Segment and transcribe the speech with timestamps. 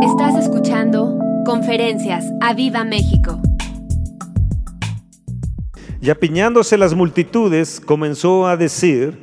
[0.00, 3.40] Estás escuchando Conferencias a Viva México.
[6.00, 9.18] Y apiñándose las multitudes, comenzó a decir,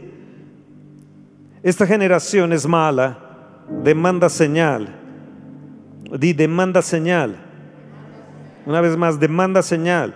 [1.64, 4.94] esta generación es mala, demanda señal.
[6.20, 7.38] Di, demanda señal.
[8.66, 10.14] Una vez más, demanda señal.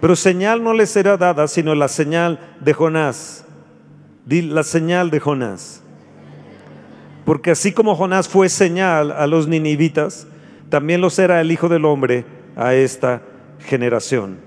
[0.00, 3.44] Pero señal no le será dada, sino la señal de Jonás.
[4.24, 5.82] Di, la señal de Jonás.
[7.30, 10.26] Porque así como Jonás fue señal a los ninivitas,
[10.68, 12.24] también lo será el Hijo del Hombre
[12.56, 13.22] a esta
[13.60, 14.38] generación.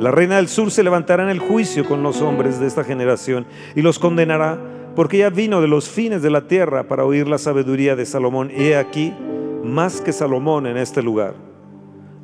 [0.00, 3.44] La reina del sur se levantará en el juicio con los hombres de esta generación
[3.76, 4.58] y los condenará,
[4.96, 8.50] porque ella vino de los fines de la tierra para oír la sabiduría de Salomón.
[8.56, 9.12] Y he aquí,
[9.62, 11.34] más que Salomón en este lugar.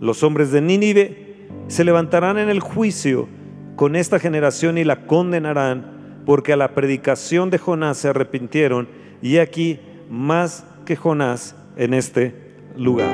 [0.01, 3.29] Los hombres de Nínive se levantarán en el juicio
[3.77, 5.98] con esta generación y la condenarán,
[6.28, 8.87] porque a la predicación de Jonás se arrepintieron,
[9.23, 12.34] y aquí, más que Jonás en este
[12.77, 13.09] lugar.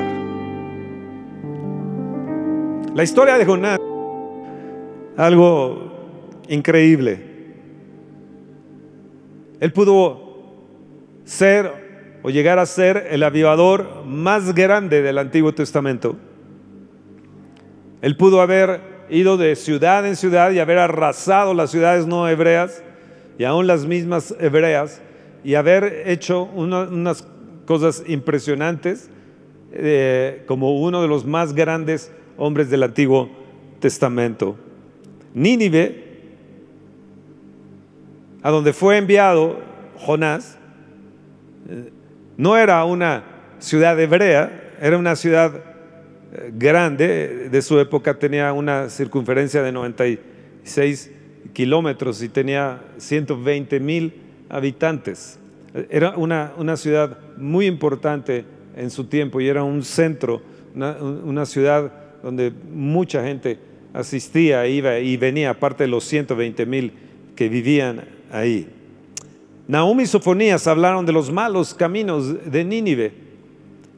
[2.93, 3.79] La historia de Jonás,
[5.15, 5.93] algo
[6.49, 7.21] increíble.
[9.61, 10.51] Él pudo
[11.23, 16.17] ser o llegar a ser el avivador más grande del Antiguo Testamento.
[18.01, 22.81] Él pudo haber ido de ciudad en ciudad y haber arrasado las ciudades no hebreas
[23.37, 25.01] y aún las mismas hebreas
[25.43, 27.27] y haber hecho unas
[27.65, 29.09] cosas impresionantes
[29.71, 33.29] eh, como uno de los más grandes hombres del Antiguo
[33.79, 34.55] Testamento.
[35.33, 36.03] Nínive,
[38.41, 39.59] a donde fue enviado
[39.97, 40.57] Jonás,
[41.69, 41.91] eh,
[42.37, 43.23] no era una
[43.59, 45.53] ciudad hebrea, era una ciudad
[46.33, 51.11] eh, grande, de su época tenía una circunferencia de 96
[51.53, 54.13] kilómetros y tenía 120 mil
[54.49, 55.39] habitantes.
[55.89, 60.41] Era una, una, ciudad muy importante en su tiempo y era un centro,
[60.73, 61.91] una, ciudad
[62.23, 63.59] donde mucha gente
[63.93, 66.93] asistía, iba y venía, aparte de los 120 mil
[67.35, 68.67] que vivían ahí.
[69.67, 73.13] Nahum y Sofonías hablaron de los malos caminos de Nínive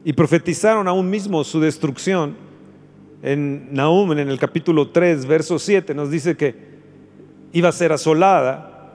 [0.04, 2.34] y profetizaron aún mismo su destrucción.
[3.22, 6.67] En Nahum, en el capítulo 3, verso 7, nos dice que
[7.52, 8.92] iba a ser asolada.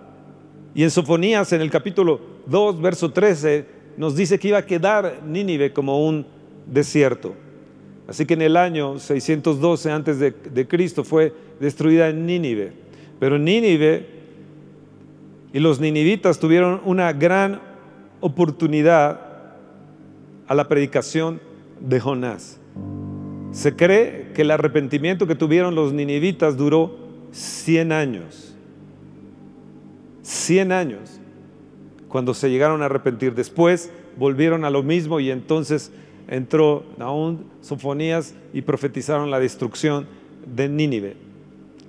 [0.76, 3.66] Y en Sofonías, en el capítulo 2, verso 13,
[3.98, 6.26] nos dice que iba a quedar Nínive como un
[6.66, 7.36] desierto.
[8.08, 12.74] Así que en el año 612 antes de, de Cristo fue destruida en Nínive.
[13.20, 14.08] Pero Nínive
[15.54, 17.62] y los ninivitas tuvieron una gran
[18.20, 19.22] oportunidad
[20.48, 21.40] a la predicación
[21.80, 22.60] de Jonás.
[23.52, 26.98] Se cree que el arrepentimiento que tuvieron los ninivitas duró
[27.34, 28.56] 100 años.
[30.22, 31.20] 100 años.
[32.08, 33.34] Cuando se llegaron a arrepentir.
[33.34, 35.92] Después volvieron a lo mismo y entonces
[36.28, 40.08] entró aún Sofonías y profetizaron la destrucción
[40.46, 41.16] de Nínive.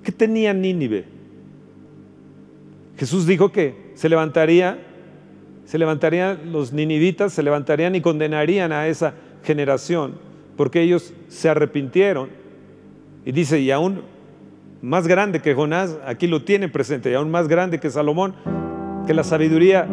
[0.03, 1.05] ¿Qué tenía Nínive?
[2.97, 4.79] Jesús dijo que se levantaría,
[5.65, 9.13] se levantarían los ninivitas, se levantarían y condenarían a esa
[9.43, 10.15] generación,
[10.55, 12.29] porque ellos se arrepintieron.
[13.25, 14.01] Y dice, y aún
[14.85, 18.35] más grande que Jonás, aquí lo tiene presente, y aún más grande que Salomón,
[19.07, 19.87] que la sabiduría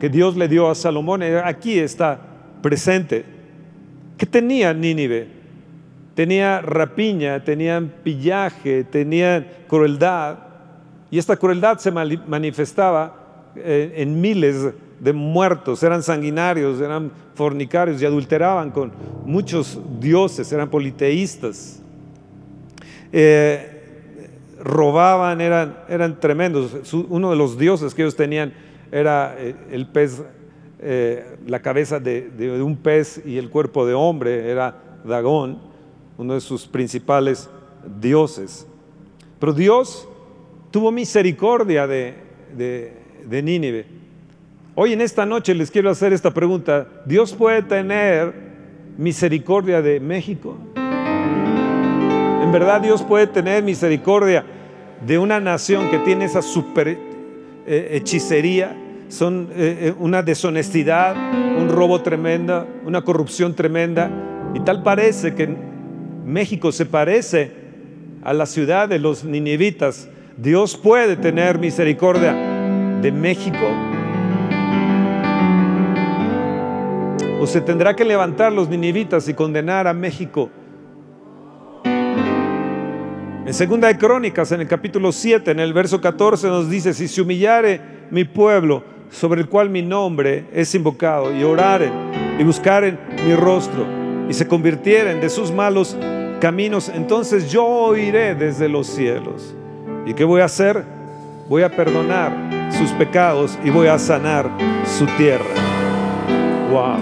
[0.00, 2.18] que Dios le dio a Salomón, aquí está
[2.62, 3.26] presente.
[4.16, 5.28] ¿Qué tenía Nínive?
[6.14, 10.38] Tenía rapiña, tenían pillaje, tenían crueldad.
[11.10, 18.06] Y esta crueldad se manifestaba eh, en miles de muertos, eran sanguinarios, eran fornicarios y
[18.06, 18.90] adulteraban con
[19.26, 21.83] muchos dioses, eran politeístas.
[23.16, 23.70] Eh,
[24.60, 26.92] robaban, eran, eran tremendos.
[26.92, 28.52] Uno de los dioses que ellos tenían
[28.90, 30.20] era eh, el pez
[30.80, 35.58] eh, la cabeza de, un pez y el cuerpo de hombre, era Dagón,
[36.18, 37.48] uno de sus principales
[38.00, 38.66] dioses.
[39.38, 40.08] Pero Dios
[40.72, 42.14] tuvo misericordia de,
[42.56, 43.86] de, de Nínive.
[44.74, 46.88] Hoy en esta noche les quiero hacer esta pregunta.
[47.06, 48.34] ¿Dios puede tener
[48.98, 50.58] misericordia de México?
[52.54, 54.44] Verdad Dios puede tener misericordia
[55.04, 58.76] de una nación que tiene esa super eh, hechicería,
[59.08, 61.16] son eh, una deshonestidad,
[61.58, 64.08] un robo tremenda, una corrupción tremenda.
[64.54, 65.52] Y tal parece que
[66.24, 67.50] México se parece
[68.22, 70.08] a la ciudad de los ninivitas.
[70.36, 72.34] Dios puede tener misericordia
[73.02, 73.66] de México.
[77.40, 80.50] O se tendrá que levantar los ninivitas y condenar a México.
[83.46, 87.06] En segunda de Crónicas, en el capítulo 7, en el verso 14 nos dice, si
[87.06, 87.78] se humillare
[88.10, 91.92] mi pueblo, sobre el cual mi nombre es invocado, y oraren
[92.38, 93.86] y buscaren mi rostro,
[94.30, 95.94] y se convirtieren de sus malos
[96.40, 99.54] caminos, entonces yo oiré desde los cielos.
[100.06, 100.82] ¿Y qué voy a hacer?
[101.46, 102.32] Voy a perdonar
[102.72, 104.48] sus pecados y voy a sanar
[104.86, 105.44] su tierra.
[106.70, 106.96] Wow.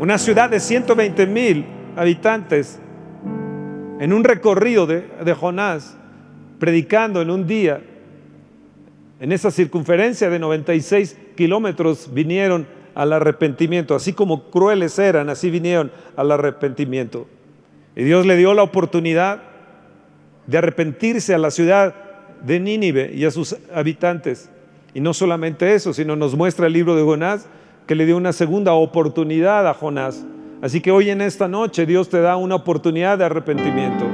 [0.00, 1.66] Una ciudad de 120 mil
[1.96, 2.80] habitantes
[4.00, 5.96] en un recorrido de, Jonás,
[6.58, 7.82] predicando en un día,
[9.20, 13.94] en esa circunferencia de 96 kilómetros vinieron al arrepentimiento.
[13.94, 17.26] Así como crueles eran, así vinieron al arrepentimiento.
[17.96, 19.42] Y Dios le dio la oportunidad
[20.46, 21.94] de arrepentirse a la ciudad
[22.44, 24.50] de Nínive y a sus habitantes.
[24.92, 27.46] Y no solamente eso, sino nos muestra el libro de Jonás
[27.86, 30.24] que le dio una segunda oportunidad a Jonás.
[30.64, 34.06] Así que hoy en esta noche Dios te da una oportunidad de arrepentimiento.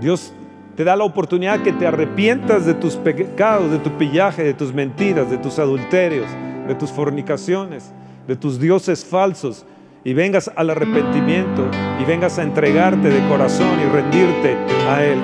[0.00, 0.32] Dios
[0.74, 4.72] te da la oportunidad que te arrepientas de tus pecados, de tu pillaje, de tus
[4.72, 6.24] mentiras, de tus adulterios,
[6.66, 7.92] de tus fornicaciones,
[8.26, 9.66] de tus dioses falsos
[10.04, 11.68] y vengas al arrepentimiento
[12.00, 14.56] y vengas a entregarte de corazón y rendirte
[14.88, 15.18] a Él.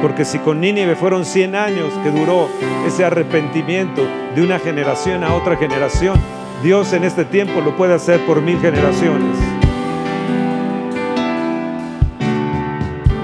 [0.00, 2.46] Porque si con Nínive fueron 100 años que duró
[2.86, 4.06] ese arrepentimiento
[4.36, 6.20] de una generación a otra generación,
[6.62, 9.61] Dios en este tiempo lo puede hacer por mil generaciones.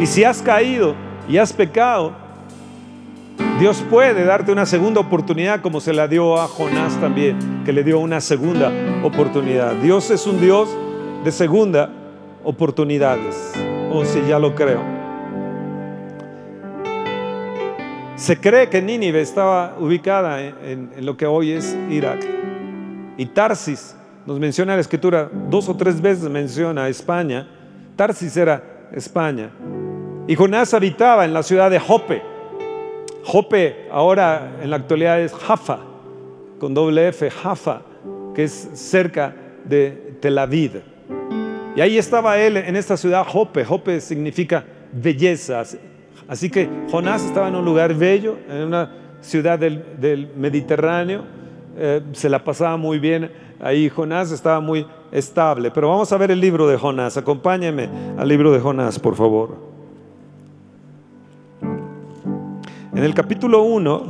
[0.00, 0.94] Y si has caído
[1.28, 2.12] y has pecado,
[3.58, 7.82] Dios puede darte una segunda oportunidad como se la dio a Jonás también, que le
[7.82, 8.72] dio una segunda
[9.02, 9.74] oportunidad.
[9.74, 10.68] Dios es un Dios
[11.24, 11.90] de segunda
[12.44, 13.52] oportunidades,
[13.90, 14.80] o si ya lo creo.
[18.14, 22.24] Se cree que Nínive estaba ubicada en, en, lo que hoy es Irak.
[23.16, 23.96] Y Tarsis,
[24.26, 27.48] nos menciona la escritura, dos o tres veces menciona España.
[27.96, 28.62] Tarsis era
[28.92, 29.50] España.
[30.28, 32.22] Y Jonás habitaba en la ciudad de Jope.
[33.24, 35.78] Jope ahora en la actualidad es Jaffa,
[36.60, 37.80] con doble F, Jaffa,
[38.34, 39.34] que es cerca
[39.64, 40.82] de Tel Aviv.
[41.74, 43.64] Y ahí estaba él en esta ciudad Jope.
[43.64, 45.78] Jope significa bellezas.
[46.28, 48.92] Así que Jonás estaba en un lugar bello, en una
[49.22, 51.24] ciudad del, Mediterráneo.
[51.74, 53.88] Eh, se la pasaba muy bien ahí.
[53.88, 55.70] Jonás estaba muy estable.
[55.70, 57.16] Pero vamos a ver el libro de Jonás.
[57.16, 57.88] Acompáñeme
[58.18, 59.67] al libro de Jonás, por favor.
[62.98, 64.02] En el capítulo 1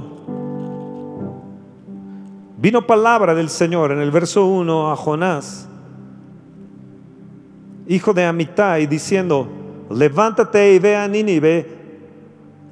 [2.57, 5.69] vino palabra del Señor en el verso 1 a Jonás,
[7.87, 9.47] hijo de Amitai, diciendo,
[9.91, 11.67] levántate y ve a Nínive,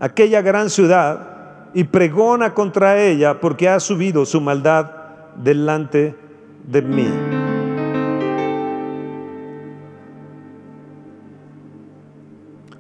[0.01, 4.91] aquella gran ciudad, y pregona contra ella, porque ha subido su maldad
[5.37, 6.17] delante
[6.67, 7.09] de mí.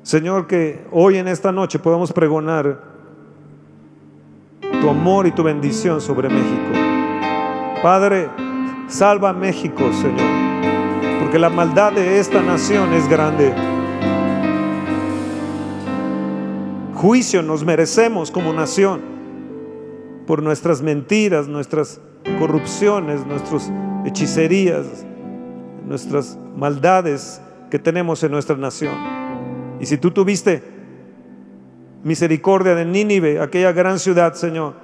[0.03, 2.96] Señor, que hoy en esta noche podamos pregonar
[4.87, 6.71] tu amor y tu bendición sobre México.
[7.83, 8.29] Padre,
[8.87, 13.53] salva a México, Señor, porque la maldad de esta nación es grande.
[16.95, 19.01] Juicio nos merecemos como nación
[20.25, 22.01] por nuestras mentiras, nuestras
[22.39, 23.73] corrupciones, nuestras
[24.05, 24.87] hechicerías,
[25.85, 27.43] nuestras maldades
[27.73, 28.95] que tenemos en nuestra nación.
[29.81, 30.76] Y si tú tuviste
[32.07, 34.75] misericordia de Nínive, aquella gran ciudad, Señor.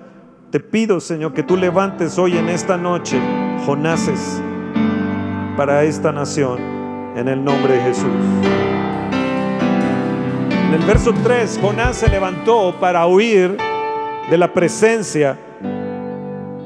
[0.50, 3.16] Te pido, Señor, que tú levantes hoy en esta noche
[3.64, 4.42] Jonases
[5.56, 6.58] para esta nación,
[7.14, 8.10] en el nombre de Jesús.
[10.66, 13.56] En el verso 3, Jonás se levantó para huir
[14.28, 15.38] de la presencia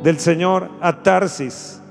[0.03, 1.83] del Señor a Tarsis.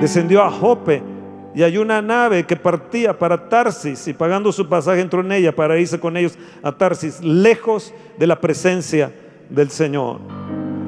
[0.00, 1.11] Descendió a Jope
[1.54, 5.54] y hay una nave que partía para Tarsis y pagando su pasaje entró en ella
[5.54, 9.12] para irse con ellos a Tarsis, lejos de la presencia
[9.50, 10.20] del Señor.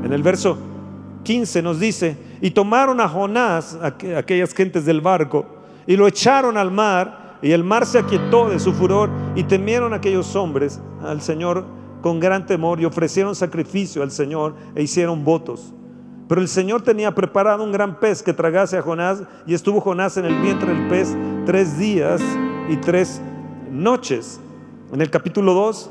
[0.04, 0.59] En el verso
[1.25, 3.78] 15 nos dice, y tomaron a Jonás,
[4.16, 5.47] aquellas gentes del barco,
[5.87, 9.92] y lo echaron al mar, y el mar se aquietó de su furor, y temieron
[9.92, 11.64] aquellos hombres al Señor
[12.02, 15.75] con gran temor, y ofrecieron sacrificio al Señor, e hicieron votos.
[16.28, 20.16] Pero el Señor tenía preparado un gran pez que tragase a Jonás y estuvo Jonás
[20.16, 21.14] en el vientre del pez
[21.45, 22.23] tres días
[22.69, 23.21] y tres
[23.71, 24.40] noches.
[24.93, 25.90] En el capítulo 2,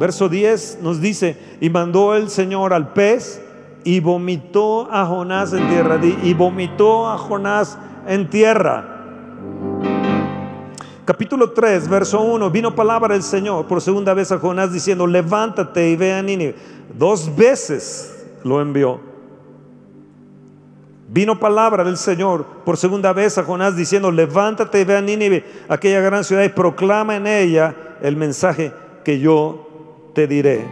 [0.00, 3.40] verso 10 nos dice, y mandó el Señor al pez
[3.84, 6.00] y vomitó a Jonás en tierra.
[6.02, 8.90] Y vomitó a Jonás en tierra.
[11.04, 15.90] Capítulo 3, verso 1, vino palabra del Señor por segunda vez a Jonás diciendo, levántate
[15.90, 16.56] y ve a Nínive.
[16.98, 19.13] Dos veces lo envió.
[21.14, 25.44] Vino palabra del Señor por segunda vez a Jonás diciendo, levántate y ve a Nínive,
[25.68, 28.72] aquella gran ciudad, y proclama en ella el mensaje
[29.04, 30.66] que yo te diré.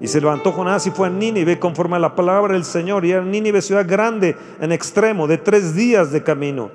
[0.00, 3.04] Y se levantó Jonás y fue a Nínive conforme a la palabra del Señor.
[3.04, 6.70] Y era Nínive ciudad grande en extremo, de tres días de camino.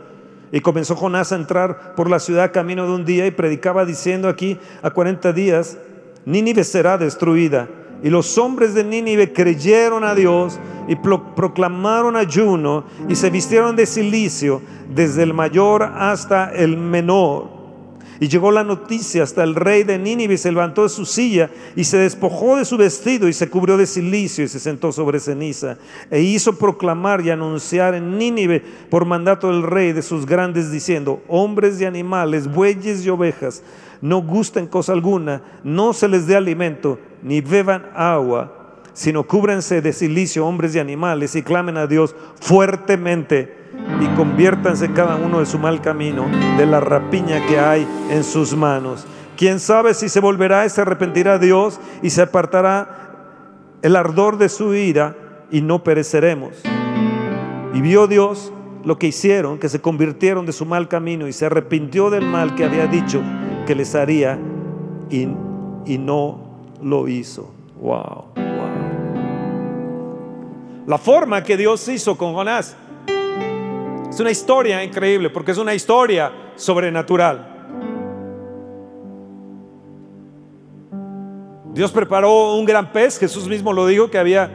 [0.52, 4.30] Y comenzó Jonás a entrar por la ciudad camino de un día y predicaba diciendo
[4.30, 5.80] aquí a 40 días,
[6.26, 7.68] Nínive será destruida.
[8.04, 13.86] Y los hombres de Nínive creyeron a Dios y proclamaron ayuno y se vistieron de
[13.86, 14.62] silicio
[14.94, 17.64] desde el mayor hasta el menor.
[18.20, 21.50] Y llegó la noticia hasta el rey de Nínive y se levantó de su silla
[21.76, 25.20] y se despojó de su vestido y se cubrió de silicio y se sentó sobre
[25.20, 25.78] ceniza.
[26.12, 31.22] E hizo proclamar y anunciar en Nínive por mandato del rey de sus grandes diciendo,
[31.28, 33.64] hombres y animales, bueyes y ovejas,
[34.04, 38.60] no gusten cosa alguna, no se les dé alimento, ni beban agua
[38.94, 43.58] sino cúbrense de silicio hombres y animales y clamen a Dios fuertemente
[44.00, 48.56] y conviértanse cada uno de su mal camino, de la rapiña que hay en sus
[48.56, 49.06] manos.
[49.36, 54.48] Quién sabe si se volverá y se arrepentirá Dios y se apartará el ardor de
[54.48, 55.16] su ira
[55.50, 56.62] y no pereceremos.
[57.74, 58.54] Y vio Dios
[58.86, 62.54] lo que hicieron, que se convirtieron de su mal camino y se arrepintió del mal
[62.54, 63.24] que había dicho
[63.66, 64.38] que les haría
[65.10, 65.28] y,
[65.86, 66.40] y no
[66.82, 67.54] lo hizo.
[67.80, 68.64] Wow, wow.
[70.86, 72.76] La forma que Dios hizo con Jonás
[74.10, 77.50] es una historia increíble porque es una historia sobrenatural.
[81.74, 84.52] Dios preparó un gran pez, Jesús mismo lo dijo, que había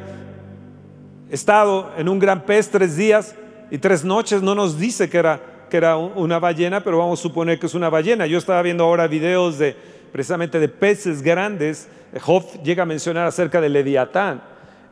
[1.31, 3.35] estado en un gran pez tres días
[3.71, 4.41] y tres noches.
[4.41, 7.75] No nos dice que era, que era una ballena, pero vamos a suponer que es
[7.75, 8.27] una ballena.
[8.27, 9.77] Yo estaba viendo ahora videos de
[10.13, 11.89] precisamente de peces grandes.
[12.21, 14.43] Job llega a mencionar acerca de Leviatán.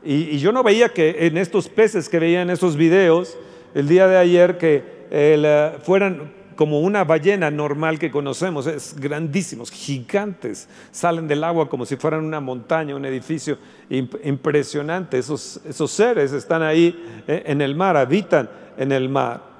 [0.05, 3.37] Y, y yo no veía que en estos peces que veía en esos videos,
[3.75, 9.71] el día de ayer que eh, fueran como una ballena normal que conocemos, es grandísimos,
[9.71, 13.59] gigantes, salen del agua como si fueran una montaña, un edificio
[13.91, 15.19] impresionante.
[15.19, 19.56] Esos, esos seres están ahí eh, en el mar, habitan en el mar.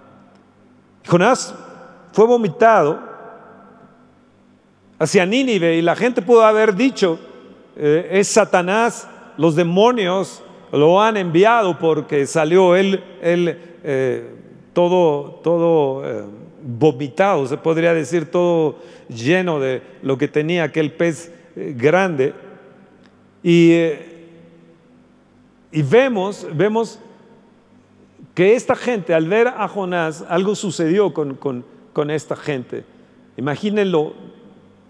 [1.07, 1.55] Jonás
[2.13, 2.99] fue vomitado
[4.99, 7.19] hacia Nínive y la gente pudo haber dicho,
[7.77, 14.31] eh, es Satanás, los demonios lo han enviado porque salió él, él eh,
[14.73, 16.25] todo, todo eh,
[16.63, 18.77] vomitado, se podría decir, todo
[19.09, 22.35] lleno de lo que tenía aquel pez grande.
[23.43, 23.73] Y,
[25.71, 26.99] y vemos, vemos
[28.37, 31.65] que esta gente, al ver a Jonás, algo sucedió con, con,
[31.95, 32.85] con esta gente.
[33.39, 34.13] Imagínenlo,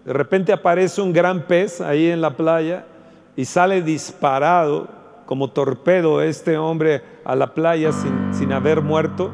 [0.04, 2.84] de repente aparece un gran pez ahí en la playa
[3.36, 4.88] y sale disparado
[5.26, 7.92] como torpedo este hombre a la playa
[8.32, 9.30] sin, haber muerto.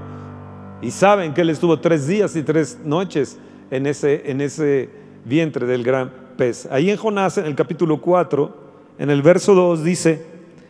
[0.83, 3.39] Y saben que él estuvo tres días y tres noches
[3.71, 4.91] en ese, en ese
[5.25, 6.69] vientre del gran pez.
[6.71, 8.57] Ahí en Jonás, en el capítulo 4,
[8.99, 10.23] en el verso 2 dice,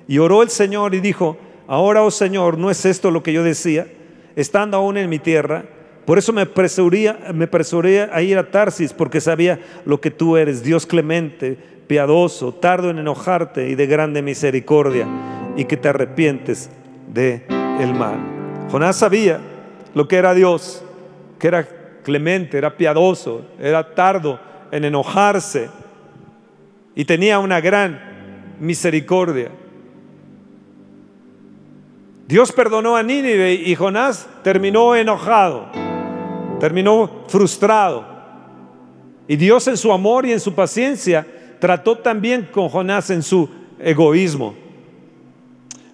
[0.06, 1.36] y oró el Señor y dijo,
[1.72, 3.86] ahora, oh Señor, ¿no es esto lo que yo decía?
[4.36, 5.64] Estando aún en mi tierra,
[6.04, 10.36] por eso me apresuré, me apresuré a ir a Tarsis, porque sabía lo que tú
[10.36, 15.06] eres, Dios clemente, piadoso, tardo en enojarte y de grande misericordia,
[15.56, 16.68] y que te arrepientes
[17.08, 17.46] de
[17.80, 18.18] el mal.
[18.70, 19.40] Jonás sabía
[19.94, 20.84] lo que era Dios,
[21.38, 21.66] que era
[22.02, 24.38] clemente, era piadoso, era tardo
[24.70, 25.70] en enojarse
[26.94, 27.98] y tenía una gran
[28.60, 29.61] misericordia.
[32.32, 35.66] Dios perdonó a Nínive y Jonás terminó enojado,
[36.58, 38.06] terminó frustrado.
[39.28, 41.26] Y Dios en su amor y en su paciencia
[41.60, 44.54] trató también con Jonás en su egoísmo.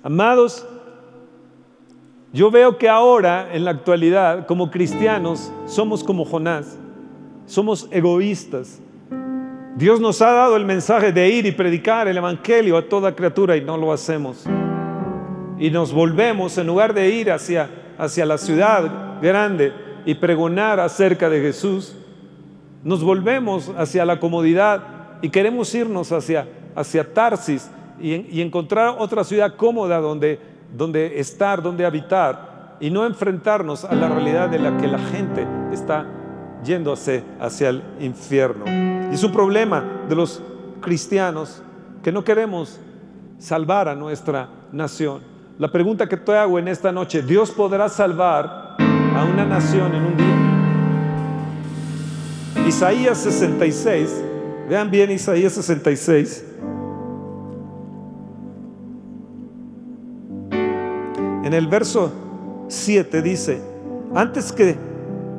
[0.01, 0.65] Amados,
[2.33, 6.79] yo veo que ahora, en la actualidad, como cristianos, somos como Jonás,
[7.47, 8.79] somos egoístas.
[9.75, 13.57] Dios nos ha dado el mensaje de ir y predicar el Evangelio a toda criatura
[13.57, 14.47] y no lo hacemos.
[15.59, 19.73] Y nos volvemos, en lugar de ir hacia, hacia la ciudad grande
[20.05, 21.97] y pregonar acerca de Jesús,
[22.85, 24.83] nos volvemos hacia la comodidad
[25.21, 30.39] y queremos irnos hacia, hacia Tarsis y, encontrar otra ciudad cómoda donde,
[30.77, 35.47] donde estar, donde habitar y no enfrentarnos a la realidad de la que la gente
[35.73, 36.07] está
[36.63, 38.65] yéndose hacia el infierno.
[39.11, 40.41] Y es un problema de los
[40.81, 41.63] cristianos
[42.03, 42.79] que no queremos
[43.39, 45.38] salvar a nuestra nación.
[45.59, 50.05] La pregunta que te hago en esta noche, ¿Dios podrá salvar a una nación en
[50.05, 50.37] un día?
[52.67, 54.25] Isaías 66
[54.69, 56.45] Vean bien Isaías 66.
[61.45, 62.13] En el verso
[62.69, 63.63] 7 dice,
[64.15, 64.77] antes que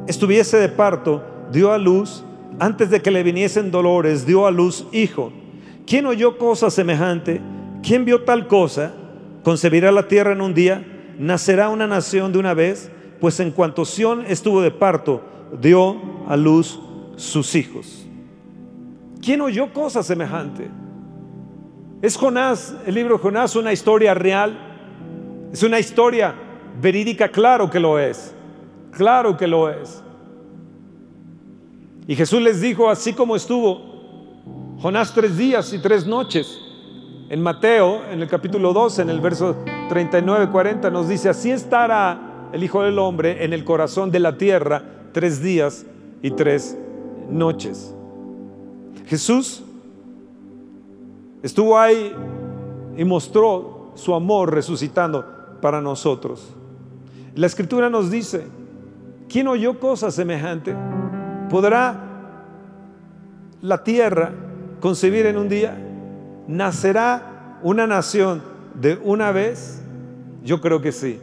[0.07, 2.23] estuviese de parto, dio a luz,
[2.59, 5.31] antes de que le viniesen dolores, dio a luz hijo.
[5.85, 7.39] ¿Quién oyó cosa semejante?
[7.83, 8.93] ¿quién vio tal cosa?
[9.43, 10.85] ¿Concebirá la tierra en un día?
[11.17, 12.91] ¿Nacerá una nación de una vez?
[13.19, 15.21] Pues en cuanto Sión estuvo de parto,
[15.61, 16.79] dio a luz
[17.15, 18.05] sus hijos.
[19.21, 20.69] ¿Quién oyó cosa semejante?
[22.01, 24.57] ¿Es Jonás, el libro de Jonás, una historia real?
[25.51, 26.33] ¿Es una historia
[26.81, 27.29] verídica?
[27.29, 28.33] Claro que lo es.
[28.91, 30.01] Claro que lo es.
[32.07, 36.59] Y Jesús les dijo, así como estuvo Jonás tres días y tres noches.
[37.29, 39.55] En Mateo, en el capítulo 12, en el verso
[39.87, 44.81] 39-40, nos dice, así estará el Hijo del Hombre en el corazón de la tierra
[45.11, 45.85] tres días
[46.23, 46.75] y tres
[47.29, 47.93] noches.
[49.05, 49.61] Jesús
[51.43, 52.15] estuvo ahí
[52.97, 55.23] y mostró su amor resucitando
[55.61, 56.55] para nosotros.
[57.35, 58.47] La escritura nos dice,
[59.27, 60.75] ¿quién oyó cosa semejante?
[61.47, 61.95] ¿Podrá
[63.61, 64.31] la tierra
[64.79, 65.85] concebir en un día?
[66.49, 68.41] ¿Nacerá una nación
[68.73, 69.83] de una vez?
[70.43, 71.19] Yo creo que sí.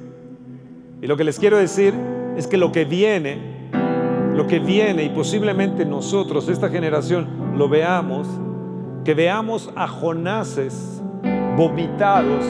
[1.03, 1.93] Y lo que les quiero decir
[2.37, 3.69] es que lo que viene,
[4.37, 8.29] lo que viene y posiblemente nosotros, esta generación, lo veamos,
[9.05, 11.03] que veamos a Jonases
[11.57, 12.45] vomitados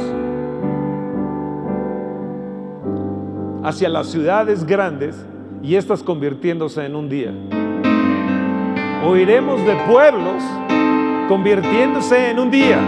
[3.64, 5.16] hacia las ciudades grandes
[5.62, 7.32] y estas convirtiéndose en un día.
[9.02, 10.42] Oiremos de pueblos
[11.28, 12.78] convirtiéndose en un día.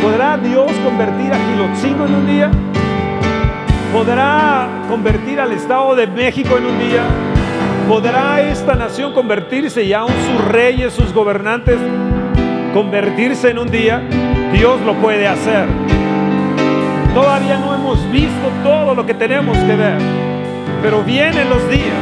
[0.00, 2.50] ¿Podrá Dios convertir a Gilotzingo en un día?
[3.92, 7.02] ¿Podrá convertir al Estado de México en un día?
[7.88, 11.76] ¿Podrá esta nación convertirse y aún sus reyes, sus gobernantes,
[12.72, 14.02] convertirse en un día?
[14.52, 15.66] Dios lo puede hacer.
[17.14, 19.98] Todavía no hemos visto todo lo que tenemos que ver,
[20.82, 21.98] pero vienen los días,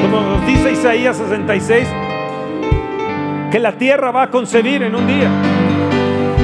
[0.00, 1.86] como nos dice Isaías 66,
[3.56, 5.30] que la tierra va a concebir en un día,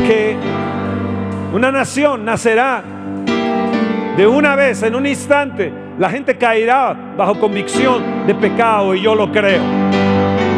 [0.07, 0.35] que
[1.53, 2.83] una nación nacerá
[4.17, 9.15] de una vez, en un instante, la gente caerá bajo convicción de pecado y yo
[9.15, 9.61] lo creo.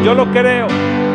[0.05, 0.69] Yo lo creo,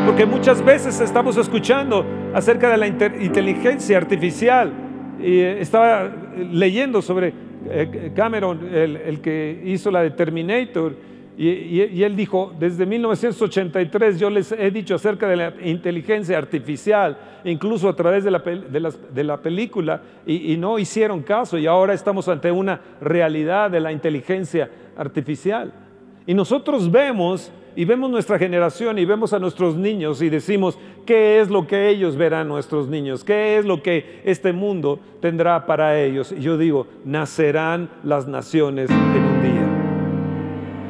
[0.05, 4.73] porque muchas veces estamos escuchando acerca de la inteligencia artificial.
[5.21, 6.11] Y eh, estaba
[6.51, 7.33] leyendo sobre
[7.69, 10.97] eh, Cameron, el, el que hizo la de Terminator,
[11.41, 17.87] y, él dijo, desde 1983 yo les he dicho acerca de la inteligencia artificial, incluso
[17.87, 23.71] a través de la, película, y, no hicieron caso, y ahora estamos ante una realidad
[23.71, 25.71] de la inteligencia artificial.
[26.27, 31.39] Y nosotros vemos, y vemos nuestra generación, y vemos a nuestros niños, y decimos, ¿qué
[31.39, 33.23] es lo que ellos verán nuestros niños?
[33.23, 36.33] ¿Qué es lo que este mundo tendrá para ellos?
[36.33, 39.68] Y yo digo, nacerán las naciones en un día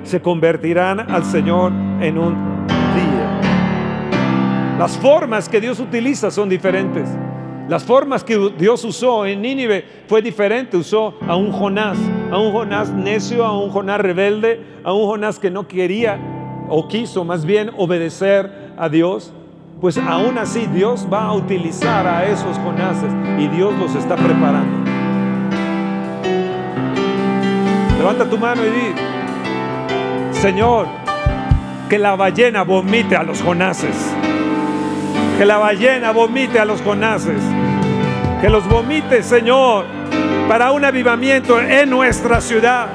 [0.04, 2.34] se convertirán al Señor en un
[2.68, 3.40] día.
[4.78, 7.10] Las formas que Dios utiliza son diferentes.
[7.68, 10.76] Las formas que Dios usó en Nínive fue diferente.
[10.78, 11.98] Usó a un Jonás,
[12.32, 16.20] a un Jonás necio, a un Jonás rebelde, a un Jonás que no quería
[16.70, 19.34] o quiso más bien obedecer a Dios.
[19.82, 24.90] Pues aún así Dios va a utilizar a esos Jonases y Dios los está preparando.
[27.98, 29.09] Levanta tu mano y di,
[30.41, 30.88] Señor,
[31.89, 33.93] que la ballena vomite a los Jonases.
[35.38, 37.41] Que la ballena vomite a los Jonases.
[38.39, 39.86] Que los vomite, Señor,
[40.47, 42.88] para un avivamiento en nuestra ciudad.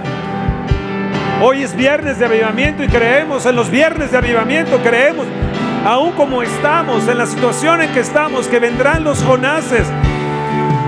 [1.42, 5.26] Hoy es viernes de avivamiento y creemos en los viernes de avivamiento, creemos,
[5.84, 9.86] aún como estamos, en la situación en que estamos, que vendrán los Jonases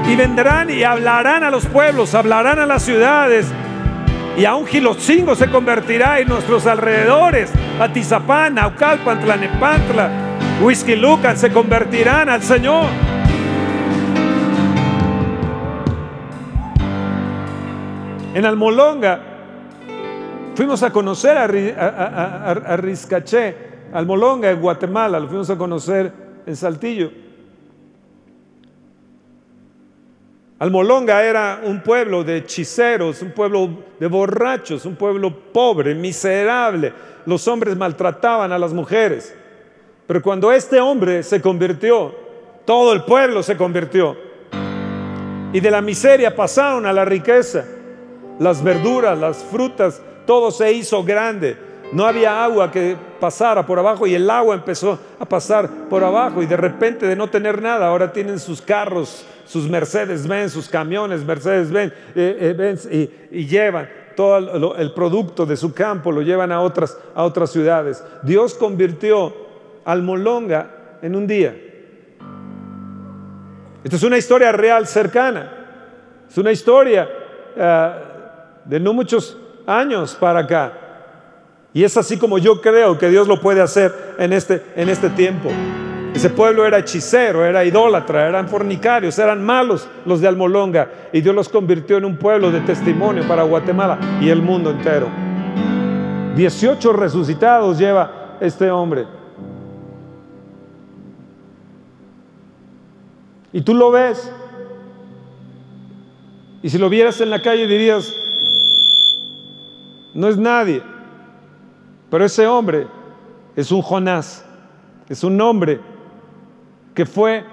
[0.09, 3.53] y vendrán y hablarán a los pueblos, hablarán a las ciudades
[4.37, 7.51] y aún Gilotzingo se convertirá en nuestros alrededores.
[7.81, 10.11] Atizapán, Naucalpan, Tlanepantla,
[10.97, 12.87] Lucas se convertirán al Señor.
[18.35, 19.21] En Almolonga
[20.55, 21.39] fuimos a conocer
[21.79, 23.57] a, a, a Rizcaché,
[23.95, 26.13] Almolonga en Guatemala, lo fuimos a conocer
[26.47, 27.26] en Saltillo.
[30.59, 33.69] Almolonga era un pueblo de hechiceros, un pueblo
[34.01, 36.95] de borrachos, un pueblo pobre, miserable.
[37.27, 39.35] Los hombres maltrataban a las mujeres.
[40.07, 42.15] Pero cuando este hombre se convirtió,
[42.65, 44.17] todo el pueblo se convirtió.
[45.53, 47.67] Y de la miseria pasaron a la riqueza.
[48.39, 51.59] Las verduras, las frutas, todo se hizo grande.
[51.93, 56.43] No había agua que pasara por abajo y el agua empezó a pasar por abajo
[56.43, 60.69] y de repente de no tener nada, ahora tienen sus carros, sus Mercedes Benz, sus
[60.69, 62.57] camiones Mercedes Benz, eh,
[62.91, 67.51] eh, y, llevan todo el producto de su campo, lo llevan a otras, a otras
[67.51, 68.03] ciudades.
[68.23, 69.35] Dios convirtió
[69.85, 71.55] al Molonga en un día.
[73.85, 75.53] Esta es una historia real cercana.
[76.29, 77.09] Es una historia
[77.55, 77.93] eh,
[78.65, 80.86] de no muchos años para acá.
[81.77, 85.11] Y es así como yo creo que Dios lo puede hacer en este, en este
[85.11, 85.51] tiempo.
[86.15, 90.91] Ese pueblo era hechicero, era idólatra, eran fornicarios, eran malos los de Almolonga.
[91.13, 95.11] Y Dios los convirtió en un pueblo de testimonio para Guatemala y el mundo entero.
[96.35, 99.05] 18 resucitados lleva este hombre.
[103.53, 104.33] Y tú lo ves.
[106.63, 108.17] Y si lo vieras en la calle dirías,
[110.15, 110.96] no es nadie.
[112.11, 112.87] Pero ese hombre
[113.55, 114.45] es un Jonás,
[115.09, 115.81] es un hombre
[116.95, 117.45] que fue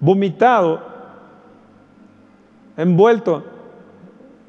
[0.00, 0.80] vomitado,
[2.76, 3.44] envuelto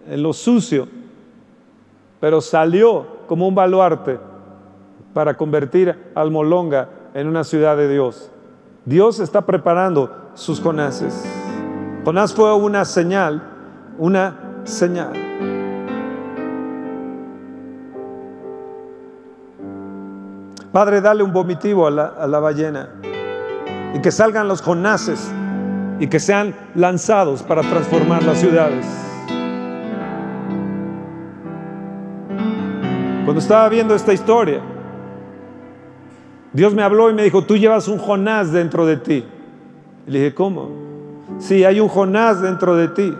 [0.07, 0.87] en lo sucio,
[2.19, 4.19] pero salió como un baluarte
[5.13, 8.31] para convertir al Molonga en una ciudad de Dios.
[8.85, 11.25] Dios está preparando sus Jonases.
[12.03, 13.43] Jonás fue una señal,
[13.97, 15.13] una señal.
[20.71, 22.89] Padre, dale un vomitivo a la, a la ballena
[23.93, 25.31] y que salgan los Jonases
[25.99, 28.85] y que sean lanzados para transformar las ciudades.
[33.25, 34.61] Cuando estaba viendo esta historia,
[36.53, 39.25] Dios me habló y me dijo, tú llevas un Jonás dentro de ti.
[40.07, 40.69] Y le dije, ¿cómo?
[41.39, 43.13] Sí, hay un Jonás dentro de ti.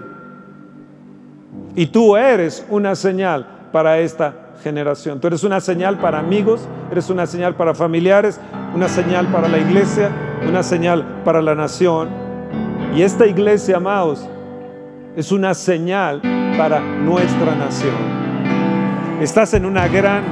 [1.75, 5.19] Y tú eres una señal para esta generación.
[5.19, 8.39] Tú eres una señal para amigos, eres una señal para familiares,
[8.73, 10.09] una señal para la iglesia,
[10.47, 12.09] una señal para la nación.
[12.95, 14.27] Y esta iglesia, amados,
[15.15, 16.21] es una señal
[16.57, 18.21] para nuestra nación.
[19.21, 20.23] Estás en una gran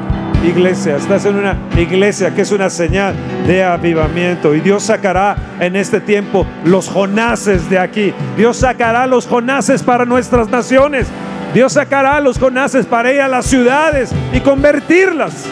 [0.44, 3.14] iglesia, estás en una iglesia que es una señal
[3.46, 4.56] de avivamiento.
[4.56, 8.14] Y Dios sacará en este tiempo los Jonases de aquí.
[8.38, 11.08] Dios sacará los Jonases para nuestras naciones.
[11.54, 15.48] Dios sacará los Jonases para ir a las ciudades y convertirlas.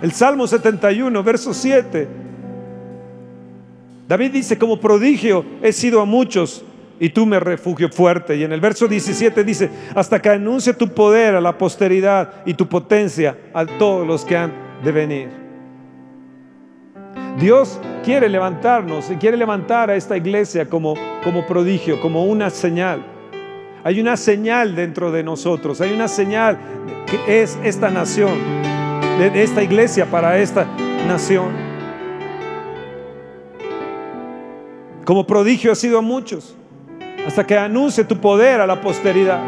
[0.00, 2.08] El Salmo 71, verso 7.
[4.06, 6.64] David dice, como prodigio he sido a muchos
[7.00, 8.36] y tú me refugio fuerte.
[8.36, 12.54] Y en el verso 17 dice, hasta que anuncie tu poder a la posteridad y
[12.54, 14.52] tu potencia a todos los que han
[14.84, 15.47] de venir.
[17.38, 23.04] Dios quiere levantarnos y quiere levantar a esta iglesia como, como prodigio, como una señal.
[23.84, 26.58] Hay una señal dentro de nosotros, hay una señal
[27.06, 28.32] que es esta nación
[29.18, 30.64] de esta iglesia para esta
[31.06, 31.50] nación.
[35.04, 36.54] Como prodigio ha sido a muchos,
[37.26, 39.40] hasta que anuncie tu poder a la posteridad.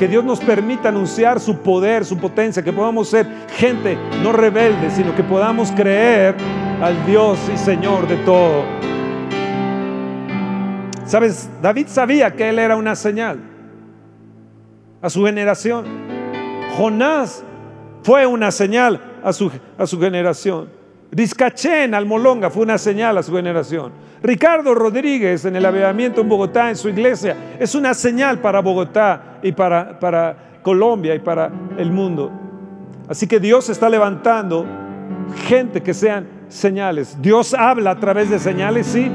[0.00, 3.26] Que Dios nos permita anunciar su poder, su potencia, que podamos ser
[3.58, 6.34] gente no rebelde, sino que podamos creer
[6.80, 8.64] al Dios y Señor de todo.
[11.04, 13.40] Sabes, David sabía que él era una señal
[15.02, 15.84] a su generación.
[16.78, 17.44] Jonás
[18.02, 20.79] fue una señal a su, a su generación.
[21.12, 23.92] Rizcaché Almolonga fue una señal a su generación.
[24.22, 29.38] Ricardo Rodríguez en el avivamiento en Bogotá, en su iglesia, es una señal para Bogotá
[29.42, 32.30] y para, para Colombia y para el mundo.
[33.08, 34.66] Así que Dios está levantando
[35.48, 37.20] gente que sean señales.
[37.20, 39.10] Dios habla a través de señales, sí.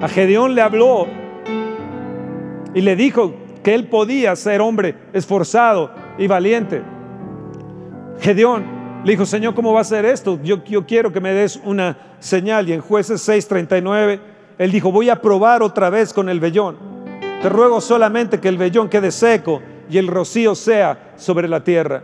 [0.00, 1.06] A Gedeón le habló
[2.74, 6.82] y le dijo que él podía ser hombre esforzado y valiente.
[8.20, 10.40] Gedeón le dijo, Señor, ¿cómo va a ser esto?
[10.42, 12.68] Yo, yo quiero que me des una señal.
[12.68, 14.18] Y en jueces 6:39,
[14.56, 16.76] él dijo, voy a probar otra vez con el vellón.
[17.42, 22.02] Te ruego solamente que el vellón quede seco y el rocío sea sobre la tierra.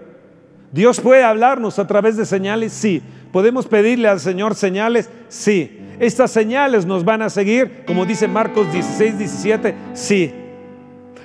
[0.72, 3.02] Dios puede hablarnos a través de señales, sí.
[3.32, 5.08] ¿Podemos pedirle al Señor señales?
[5.28, 5.78] Sí.
[5.98, 7.84] ¿Estas señales nos van a seguir?
[7.86, 10.34] Como dice Marcos 16, 17, sí.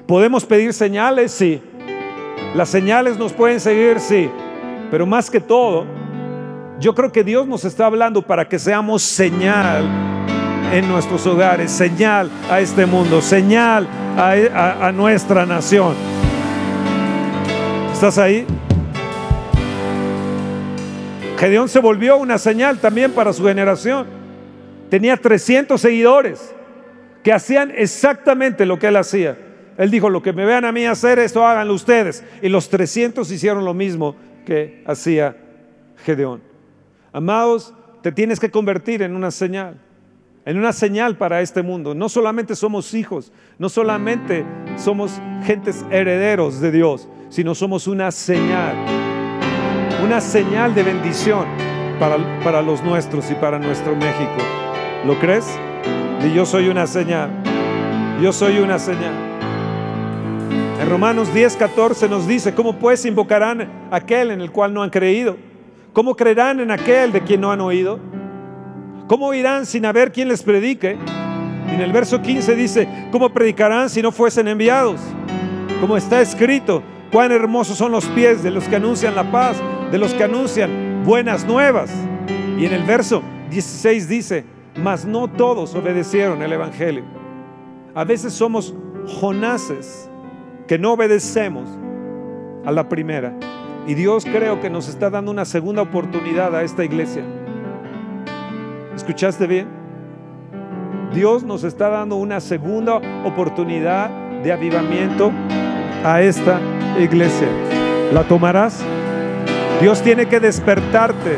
[0.07, 1.33] ¿Podemos pedir señales?
[1.33, 1.61] Sí.
[2.55, 3.99] ¿Las señales nos pueden seguir?
[3.99, 4.29] Sí.
[4.91, 5.85] Pero más que todo,
[6.79, 9.83] yo creo que Dios nos está hablando para que seamos señal
[10.73, 15.93] en nuestros hogares, señal a este mundo, señal a, nuestra nación.
[17.93, 18.45] ¿Estás ahí?
[21.37, 24.07] Gedeón se volvió una señal también para su generación.
[24.89, 26.53] Tenía 300 seguidores
[27.23, 29.37] que hacían exactamente lo que él hacía.
[29.77, 32.23] Él dijo, lo que me vean a mí hacer, esto háganlo ustedes.
[32.41, 34.15] Y los 300 hicieron lo mismo
[34.45, 35.35] que hacía
[36.05, 36.41] Gedeón.
[37.11, 39.81] Amados, te tienes que convertir en una señal,
[40.45, 41.95] en una señal para este mundo.
[41.95, 44.45] No solamente somos hijos, no solamente
[44.77, 48.75] somos gentes herederos de Dios, sino somos una señal,
[50.03, 51.45] una señal de bendición
[51.99, 54.37] para, para los nuestros y para nuestro México.
[55.05, 55.45] ¿Lo crees?
[56.23, 57.29] Y yo soy una señal.
[58.21, 59.34] Yo soy una señal.
[60.79, 64.89] En Romanos 10, 14 nos dice, ¿cómo pues invocarán aquel en el cual no han
[64.89, 65.37] creído?
[65.93, 67.99] ¿Cómo creerán en aquel de quien no han oído?
[69.07, 70.97] ¿Cómo irán sin haber quien les predique?
[71.75, 75.01] en el verso 15 dice, ¿cómo predicarán si no fuesen enviados?
[75.81, 79.57] Como está escrito, cuán hermosos son los pies de los que anuncian la paz,
[79.91, 81.91] de los que anuncian buenas nuevas.
[82.57, 84.45] Y en el verso 16 dice,
[84.77, 87.03] mas no todos obedecieron el Evangelio.
[87.93, 88.73] A veces somos
[89.19, 90.09] Jonases
[90.67, 91.69] que no obedecemos
[92.65, 93.33] a la primera.
[93.87, 97.23] Y Dios creo que nos está dando una segunda oportunidad a esta iglesia.
[98.95, 99.67] ¿Escuchaste bien?
[101.13, 104.09] Dios nos está dando una segunda oportunidad
[104.43, 105.31] de avivamiento
[106.03, 106.59] a esta
[106.99, 107.47] iglesia.
[108.11, 108.83] ¿La tomarás?
[109.81, 111.37] Dios tiene que despertarte.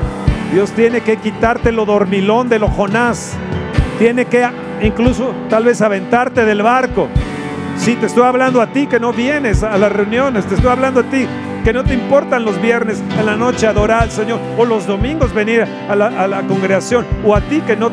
[0.53, 3.35] Dios tiene que quitarte lo dormilón de lo Jonás.
[3.99, 4.47] Tiene que
[4.81, 7.09] incluso tal vez aventarte del barco.
[7.77, 11.01] Si te estoy hablando a ti que no vienes a las reuniones, te estoy hablando
[11.01, 11.25] a ti
[11.63, 15.33] que no te importan los viernes en la noche adorar al Señor o los domingos
[15.33, 17.91] venir a la, a la congregación o a ti que no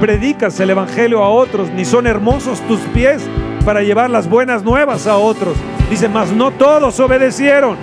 [0.00, 3.22] predicas el Evangelio a otros, ni son hermosos tus pies
[3.64, 5.56] para llevar las buenas nuevas a otros.
[5.90, 7.76] Dice, mas no todos obedecieron.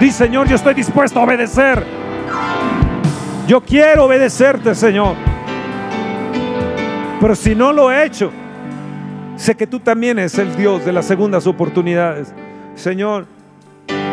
[0.00, 1.84] Dice, Señor, yo estoy dispuesto a obedecer.
[3.46, 5.14] Yo quiero obedecerte, Señor.
[7.20, 8.30] Pero si no lo he hecho,
[9.38, 12.34] sé que tú también eres el Dios de las segundas oportunidades.
[12.74, 13.26] Señor,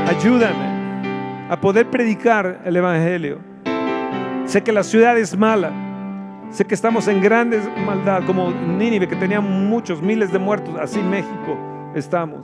[0.07, 3.39] ayúdame a poder predicar el Evangelio.
[4.45, 5.71] Sé que la ciudad es mala.
[6.51, 10.75] Sé que estamos en grandes maldad, como Nínive, que tenía muchos miles de muertos.
[10.79, 11.57] Así México
[11.95, 12.41] estamos.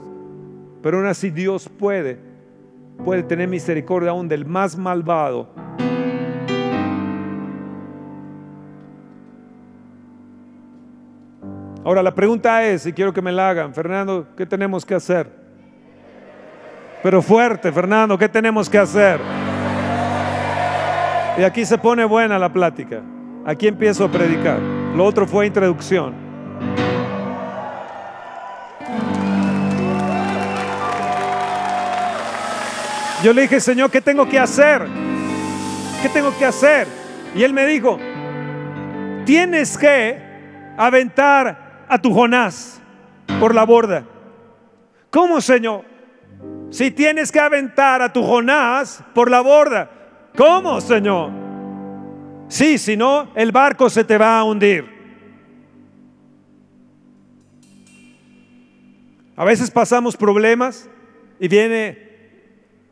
[0.82, 2.18] Pero aún así Dios puede,
[3.04, 5.48] puede tener misericordia aún del más malvado.
[11.84, 15.28] Ahora la pregunta es, y quiero que me la hagan, Fernando, ¿qué tenemos que hacer?
[17.02, 19.18] Pero fuerte, Fernando, ¿qué tenemos que hacer?
[21.36, 23.00] Y aquí se pone buena la plática.
[23.44, 24.60] Aquí empiezo a predicar.
[24.94, 26.14] Lo otro fue introducción.
[33.24, 34.86] Yo le dije, Señor, ¿qué tengo que hacer?
[36.00, 36.86] ¿Qué tengo que hacer?
[37.34, 37.98] Y él me dijo,
[39.24, 40.20] tienes que
[40.76, 41.61] aventar
[41.92, 42.80] a tu Jonás
[43.38, 44.06] por la borda.
[45.10, 45.84] ¿Cómo, Señor?
[46.70, 49.90] Si tienes que aventar a tu Jonás por la borda.
[50.34, 51.30] ¿Cómo, Señor?
[52.48, 54.86] Sí, si no, el barco se te va a hundir.
[59.36, 60.88] A veces pasamos problemas
[61.38, 62.08] y viene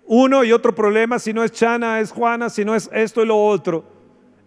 [0.04, 3.26] uno y otro problema, si no es Chana, es Juana, si no es esto y
[3.26, 3.82] lo otro.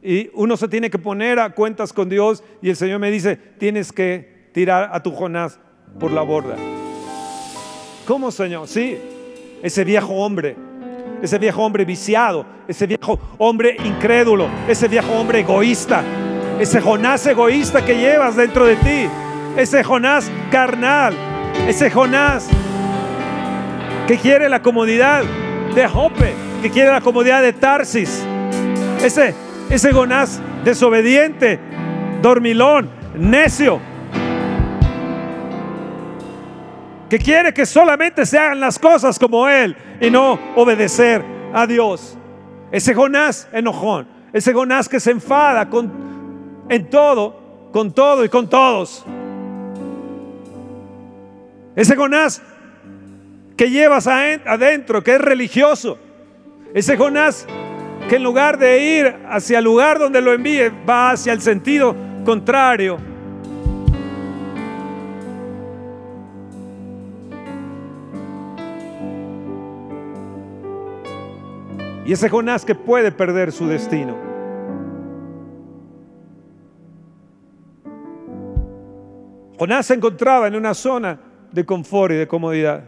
[0.03, 3.35] Y uno se tiene que poner a cuentas con Dios y el Señor me dice,
[3.57, 5.59] tienes que tirar a tu Jonás
[5.99, 6.55] por la borda.
[8.07, 8.67] ¿Cómo, Señor?
[8.67, 8.97] Sí,
[9.61, 10.55] ese viejo hombre,
[11.21, 16.03] ese viejo hombre viciado, ese viejo hombre incrédulo, ese viejo hombre egoísta,
[16.59, 19.07] ese Jonás egoísta que llevas dentro de ti,
[19.57, 21.13] ese Jonás carnal,
[21.67, 22.47] ese Jonás
[24.07, 25.23] que quiere la comodidad
[25.73, 28.25] de Jope, que quiere la comodidad de Tarsis.
[29.03, 29.33] Ese,
[29.69, 31.59] ese Gonás desobediente,
[32.21, 33.79] dormilón, necio,
[37.13, 41.23] que quiere que solamente se hagan las cosas como Él y no obedecer
[41.53, 42.17] a Dios.
[42.71, 48.49] Ese Jonás enojón, ese Jonás que se enfada con, en todo, con todo y con
[48.49, 49.05] todos.
[51.75, 52.41] Ese Jonás
[53.55, 55.99] que llevas adentro, que es religioso.
[56.73, 57.45] Ese Jonás
[58.09, 61.95] que en lugar de ir hacia el lugar donde lo envíe, va hacia el sentido
[62.25, 63.12] contrario.
[72.05, 74.17] Y ese Jonás que puede perder su destino.
[79.57, 81.19] Jonás se encontraba en una zona
[81.51, 82.83] de confort y de comodidad.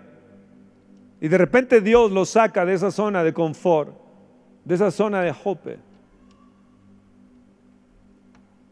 [1.21, 3.95] Y de repente Dios lo saca de esa zona de confort,
[4.65, 5.79] de esa zona de Jope,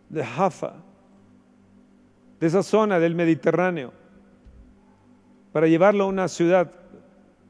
[0.09, 0.73] de Jaffa,
[2.39, 3.93] de esa zona del Mediterráneo,
[5.53, 6.69] para llevarlo a una ciudad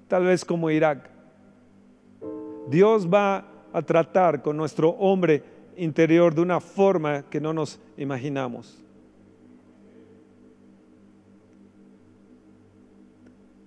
[0.07, 1.12] tal vez como Irak.
[2.69, 5.43] Dios va a tratar con nuestro hombre
[5.77, 8.83] interior de una forma que no nos imaginamos.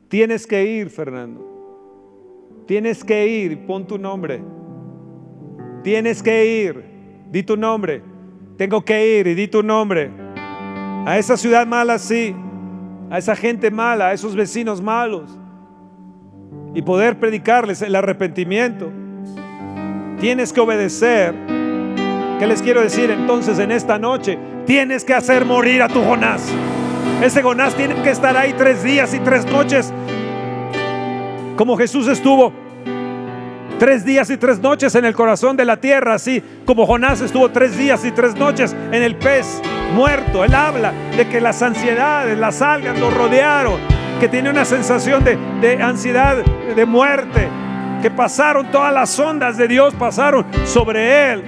[0.09, 1.44] Tienes que ir, Fernando.
[2.66, 4.42] Tienes que ir, pon tu nombre.
[5.87, 6.85] tienes que ir,
[7.30, 8.02] di tu nombre,
[8.56, 10.11] tengo que ir y di tu nombre.
[11.06, 12.35] A esa ciudad mala sí,
[13.09, 15.38] a esa gente mala, a esos vecinos malos.
[16.76, 18.92] Y poder predicarles el arrepentimiento.
[20.20, 21.34] Tienes que obedecer.
[22.38, 24.38] ¿Qué les quiero decir entonces en esta noche?
[24.66, 26.52] Tienes que hacer morir a tu Jonás.
[27.22, 29.90] Ese Jonás tiene que estar ahí tres días y tres noches.
[31.56, 32.52] Como Jesús estuvo
[33.78, 37.50] tres días y tres noches en el corazón de la tierra, así como Jonás estuvo
[37.50, 39.62] tres días y tres noches en el pez
[39.94, 40.44] muerto.
[40.44, 43.80] Él habla de que las ansiedades, las algas lo rodearon,
[44.20, 47.48] que tiene una sensación de, de ansiedad, de muerte,
[48.02, 51.44] que pasaron todas las ondas de Dios, pasaron sobre él.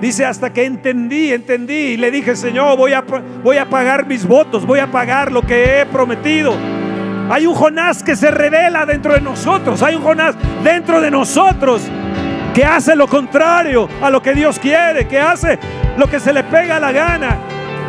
[0.00, 3.02] Dice, hasta que entendí, entendí y le dije, Señor, voy a,
[3.42, 6.54] voy a pagar mis votos, voy a pagar lo que he prometido.
[7.30, 11.82] Hay un Jonás que se revela dentro de nosotros, hay un Jonás dentro de nosotros
[12.54, 15.58] que hace lo contrario a lo que Dios quiere, que hace
[15.96, 17.38] lo que se le pega la gana.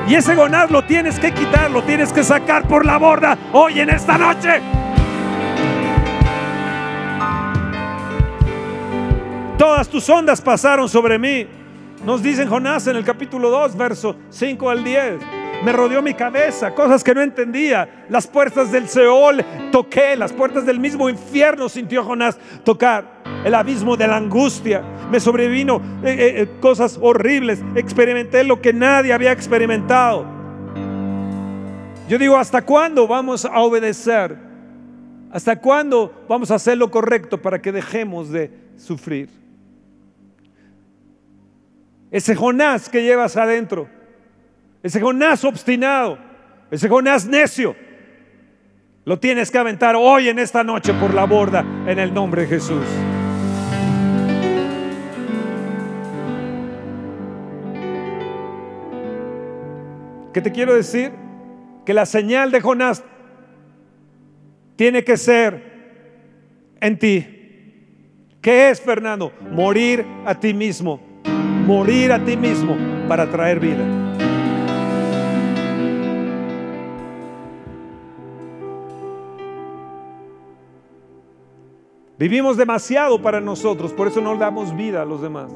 [0.08, 3.82] Y ese Jonás lo tienes que quitar, lo tienes que sacar por la borda hoy
[3.82, 4.62] en esta noche.
[9.58, 11.46] Todas tus ondas pasaron sobre mí.
[12.06, 15.15] Nos dicen Jonás en el capítulo 2, verso 5 al 10.
[15.65, 18.06] Me rodeó mi cabeza, cosas que no entendía.
[18.08, 19.43] Las puertas del Seol
[19.74, 23.24] toqué, las puertas del mismo infierno sintió Jonás tocar.
[23.43, 24.84] El abismo de la angustia.
[25.12, 27.62] Me sobrevino eh, eh, eh, cosas horribles.
[27.76, 30.26] Experimenté lo que nadie había experimentado.
[32.10, 34.38] Yo digo, ¿hasta cuándo vamos a obedecer?
[35.32, 39.30] ¿Hasta cuándo vamos a hacer lo correcto para que dejemos de sufrir?
[42.10, 43.89] Ese Jonás que llevas adentro,
[44.82, 46.17] ese Jonás obstinado,
[46.72, 47.76] ese Jonás necio,
[49.04, 52.48] lo tienes que aventar hoy en esta noche por la borda en el nombre de
[52.48, 52.86] Jesús.
[60.38, 61.12] ¿Qué te quiero decir?
[61.84, 63.04] Que la señal de Jonás
[64.76, 67.26] tiene que ser en ti.
[68.39, 69.34] ¿Qué es, Fernando?
[69.50, 71.02] Morir a ti mismo
[71.67, 72.78] morir a ti mismo
[73.10, 73.84] para traer vida.
[82.17, 85.52] Vivimos demasiado para nosotros, por eso no damos vida a los demás.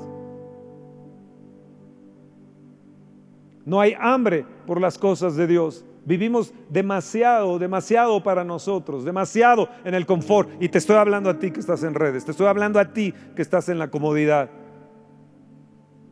[3.71, 5.85] No hay hambre por las cosas de Dios.
[6.03, 10.49] Vivimos demasiado, demasiado para nosotros, demasiado en el confort.
[10.61, 13.13] Y te estoy hablando a ti que estás en redes, te estoy hablando a ti
[13.33, 14.49] que estás en la comodidad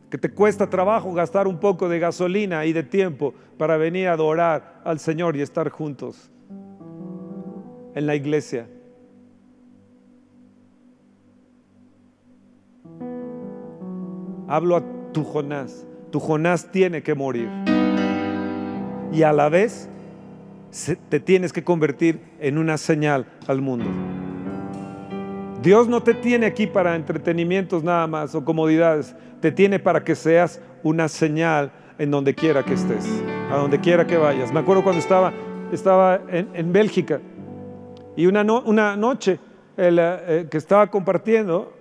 [0.08, 4.14] que te cuesta trabajo gastar un poco de gasolina y de tiempo para venir a
[4.14, 6.30] adorar al Señor y estar juntos
[7.94, 8.66] en la iglesia.
[14.48, 15.89] Hablo a tu Jonás.
[16.10, 17.48] Tu Jonás tiene que morir.
[19.12, 19.88] Y a la vez
[21.08, 23.86] te tienes que convertir en una señal al mundo.
[25.62, 30.14] Dios no te tiene aquí para entretenimientos nada más o comodidades te tiene para que
[30.14, 33.06] seas una señal en donde quiera que estés,
[33.50, 34.52] a donde quiera que vayas.
[34.52, 35.32] Me acuerdo cuando estaba,
[35.72, 37.20] estaba en, Bélgica
[38.16, 39.38] y una, una noche
[39.76, 41.72] eh, que estaba compartiendo,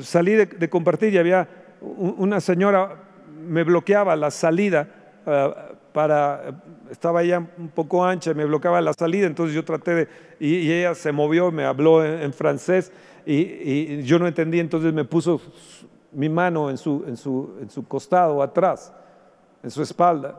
[0.00, 1.48] salí de, compartir y había
[1.80, 2.96] una señora,
[3.46, 4.88] me bloqueaba la salida
[5.26, 5.54] eh,
[5.92, 10.70] para, estaba ella un poco ancha, me bloqueaba la salida, entonces yo traté de, y,
[10.70, 12.92] ella se movió, me habló en, francés
[13.26, 15.40] y, y, yo no entendí, entonces me puso
[16.12, 18.92] mi mano en su, en su, en su costado atrás,
[19.62, 20.38] en su espalda.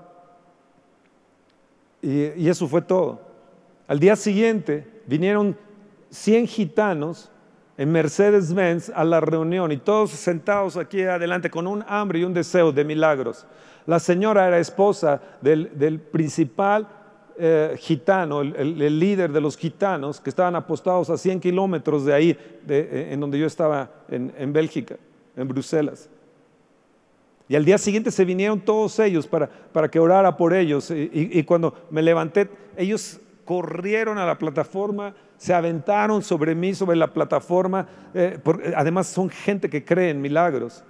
[2.02, 3.22] Y, y eso fue todo.
[3.88, 5.58] Al día siguiente vinieron
[6.10, 7.31] 100 gitanos
[7.82, 12.34] en Mercedes-Benz a la reunión y todos sentados aquí adelante con un hambre y un
[12.34, 13.46] deseo de milagros.
[13.88, 16.88] La señora era esposa del, principal
[17.40, 22.38] eh, gitano, el, líder de los gitanos que estaban apostados a 100 kilómetros de ahí,
[22.68, 24.98] de, en donde yo estaba en, en Bélgica
[25.36, 26.08] en Bruselas.
[27.48, 30.92] Y al día siguiente se vinieron todos ellos para, para que orara por ellos.
[30.92, 32.48] Y, cuando me levanté,
[32.78, 37.88] ellos corrieron a la plataforma, se aventaron sobre mí, sobre la plataforma.
[38.14, 38.40] Eh,
[38.78, 40.84] además son gente que cree en milagros.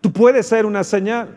[0.00, 1.28] Tú puedes ser una señal.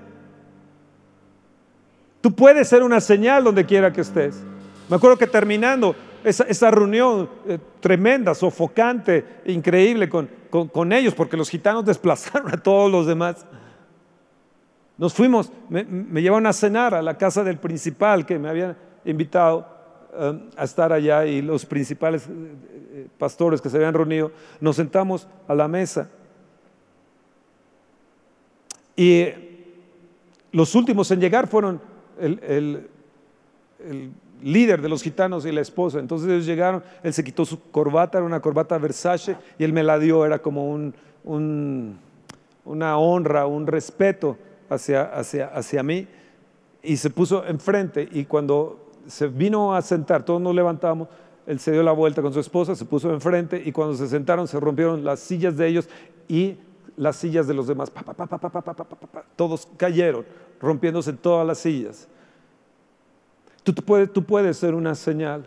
[2.21, 4.41] Tú puedes ser una señal donde quiera que estés.
[4.87, 5.93] Me acuerdo que terminando,
[6.23, 13.05] esa, reunión eh, tremenda, sofocante, increíble con, ellos, porque los gitanos desplazaron a todos los
[13.05, 13.45] demás.
[14.97, 18.77] Nos fuimos, me, me, llevaron a cenar a la casa del principal que me habían
[19.03, 19.78] invitado eh,
[20.57, 22.29] a estar allá y los principales eh,
[22.91, 26.09] eh, pastores que se habían reunido, nos sentamos a la mesa.
[28.95, 29.27] Y
[30.51, 31.79] los últimos en llegar fueron
[32.19, 32.89] el,
[34.41, 35.99] líder de los gitanos y la esposa.
[35.99, 39.83] Entonces ellos llegaron, él se quitó su corbata, era una corbata Versace, y él me
[39.83, 40.91] la dio, era como
[41.23, 44.37] una honra, un respeto
[44.69, 46.07] hacia, hacia, hacia mí,
[46.81, 51.07] y se puso enfrente, y cuando se vino a sentar, todos nos levantamos,
[51.45, 54.47] él se dio la vuelta con su esposa, se puso enfrente, y cuando se sentaron
[54.47, 55.89] se rompieron las sillas de ellos
[56.27, 56.57] y
[56.95, 57.91] las sillas de los demás.
[59.35, 60.25] todos cayeron,
[60.61, 62.07] rompiéndose todas las sillas.
[63.63, 65.45] Tú, puedes, tú puedes ser una señal.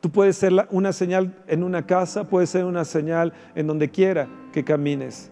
[0.00, 4.28] Tú puedes ser una señal en una casa, puedes ser una señal en donde quiera
[4.52, 5.30] que camines.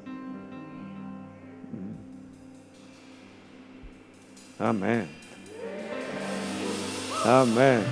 [4.59, 5.18] Amén.
[7.25, 7.83] Amén.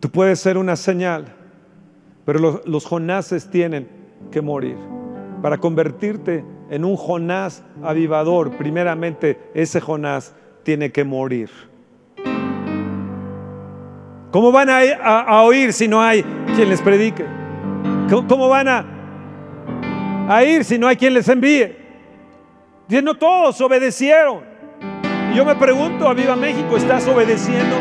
[0.00, 1.26] Tú puedes ser una señal,
[2.24, 3.88] pero los, los Jonases tienen
[4.30, 4.76] que morir.
[5.40, 10.34] Para convertirte en un Jonás avivador, primeramente ese Jonás
[10.64, 11.71] tiene que morir.
[14.32, 16.24] ¿Cómo van a, oír si no hay
[16.56, 17.24] quien les predique?
[18.26, 18.84] ¿Cómo, van a,
[20.26, 21.76] a ir si no hay quien les envíe?
[23.02, 24.40] no todos obedecieron.
[25.32, 27.76] Y yo me pregunto, a Viva México, ¿estás obedeciendo?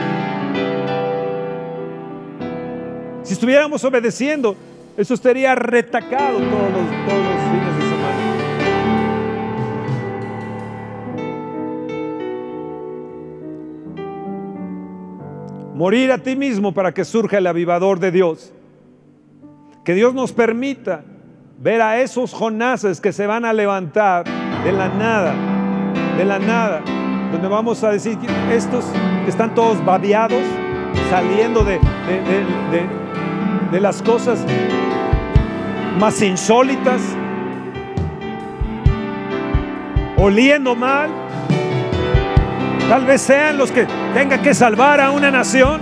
[3.24, 4.56] Si estuviéramos obedeciendo,
[4.98, 7.71] eso estaría retacado todos los, todos los fines
[15.82, 18.54] Morir a ti mismo para que surja el avivador de Dios.
[19.84, 21.04] Que Dios nos permita
[21.58, 24.26] ver a esos Jonases que se van a levantar
[24.64, 25.34] de la nada,
[26.20, 26.84] de la nada,
[27.32, 28.16] donde vamos a decir
[28.52, 28.86] estos
[29.24, 30.44] que están todos babeados,
[31.10, 32.86] saliendo de, de,
[33.72, 34.46] de las cosas
[36.00, 37.02] más insólitas,
[40.16, 41.10] oliendo mal,
[42.88, 45.82] tal vez sean los que tengan que salvar a una nación.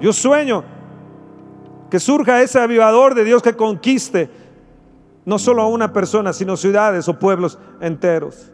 [0.00, 0.64] Yo sueño
[1.90, 4.30] que surja ese avivador de Dios que conquiste
[5.24, 8.52] no solo a una persona, sino ciudades o pueblos enteros.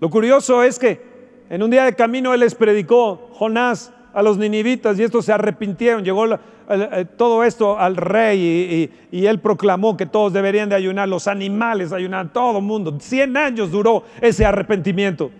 [0.00, 1.02] Lo curioso es que
[1.50, 5.32] en un día de camino él les predicó, Jonás, a los ninivitas y estos se
[5.32, 6.02] arrepintieron.
[6.02, 11.28] Llegó eh, todo esto al rey y, él proclamó que todos deberían de ayunar, los
[11.28, 12.98] animales ayunar, todo el mundo.
[12.98, 15.30] Cien años duró ese arrepentimiento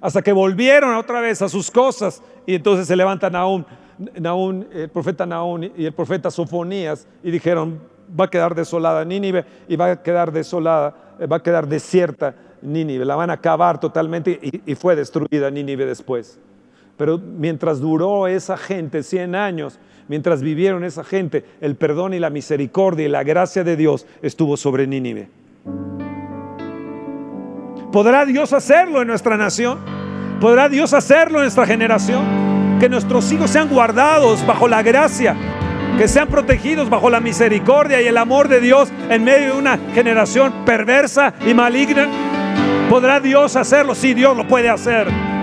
[0.00, 3.66] hasta que volvieron otra vez a sus cosas y entonces se levantan aún
[4.72, 7.80] el profeta Naún y el profeta Sofonías y dijeron,
[8.18, 12.36] va a quedar desolada Nínive y va a quedar desolada, eh, va a quedar desierta
[12.62, 16.38] Nínive, la van a acabar totalmente y, fue destruida Nínive después.
[17.00, 22.28] Pero mientras duró esa gente 100 años, mientras vivieron esa gente, el perdón y la
[22.28, 25.30] misericordia y la gracia de Dios estuvo sobre Nínive.
[27.90, 29.78] ¿Podrá Dios hacerlo en nuestra nación?
[30.42, 32.22] ¿Podrá Dios hacerlo en nuestra generación?
[32.78, 35.34] Que nuestros hijos sean guardados bajo la gracia,
[35.96, 39.78] que sean protegidos bajo la misericordia y el amor de Dios en medio de una
[39.94, 42.08] generación perversa y maligna.
[42.90, 43.94] ¿Podrá Dios hacerlo?
[43.94, 45.39] Sí, Dios lo puede hacer.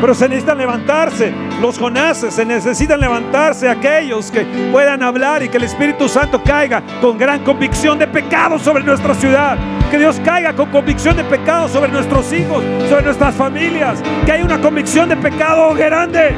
[0.00, 5.58] Pero se necesitan levantarse los Jonases, se necesitan levantarse aquellos que puedan hablar y que
[5.58, 9.58] el Espíritu Santo caiga con gran convicción de pecado sobre nuestra ciudad.
[9.90, 14.02] Que Dios caiga con convicción de pecado sobre nuestros hijos, sobre nuestras familias.
[14.24, 16.34] Que haya una convicción de pecado grande.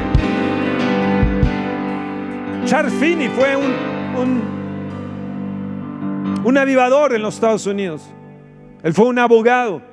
[2.65, 3.73] Charles Finney fue un,
[4.17, 4.41] un,
[6.43, 8.09] un avivador en los Estados Unidos.
[8.83, 9.92] Él fue un abogado.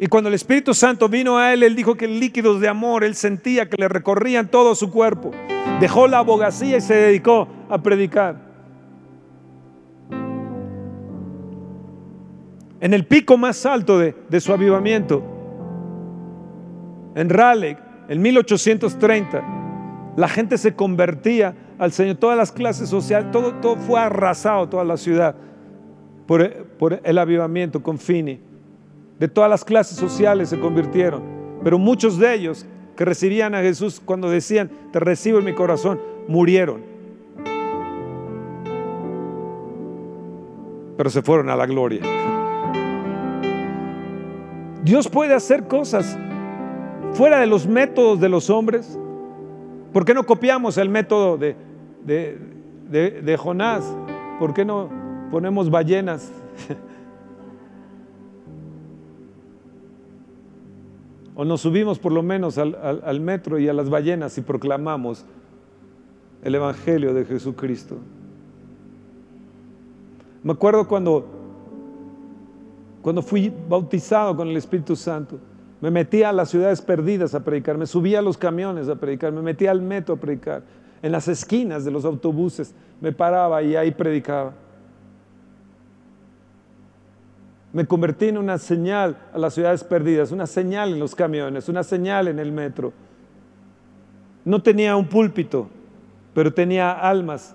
[0.00, 3.16] Y cuando el Espíritu Santo vino a él, él dijo que líquidos de amor, él
[3.16, 5.32] sentía que le recorrían todo su cuerpo.
[5.80, 8.48] Dejó la abogacía y se dedicó a predicar.
[12.80, 15.20] En el pico más alto de, su avivamiento,
[17.16, 17.76] en Raleigh,
[18.08, 19.42] en 1830,
[20.16, 24.84] la gente se convertía al Señor, todas las clases sociales, todo, todo fue arrasado, toda
[24.84, 25.34] la ciudad,
[26.26, 28.47] por, por el avivamiento con Fini
[29.18, 31.22] de todas las clases sociales se convirtieron,
[31.62, 32.66] pero muchos de ellos
[32.96, 36.82] que recibían a Jesús cuando decían, te recibo en mi corazón, murieron.
[40.96, 42.02] Pero se fueron a la gloria.
[44.82, 46.18] Dios puede hacer cosas
[47.12, 48.98] fuera de los métodos de los hombres.
[49.92, 51.56] ¿Por qué no copiamos el método de,
[52.04, 53.84] de, Jonás?
[54.38, 54.88] ¿Por qué no
[55.30, 56.32] ponemos ballenas?
[61.40, 65.24] o nos subimos por lo menos al, metro y a las ballenas y proclamamos
[66.42, 67.96] el Evangelio de Jesucristo.
[70.42, 71.24] Me acuerdo cuando,
[73.02, 75.38] cuando fui bautizado con el Espíritu Santo,
[75.80, 79.32] me metía a las ciudades perdidas a predicar, me subía a los camiones a predicar,
[79.32, 80.64] me metía al metro a predicar,
[81.02, 84.54] en las esquinas de los autobuses me paraba y ahí predicaba.
[87.72, 91.82] Me convertí en una señal a las ciudades perdidas, una señal en los camiones, una
[91.82, 92.92] señal en el metro.
[94.44, 95.68] No tenía un púlpito,
[96.32, 97.54] pero tenía almas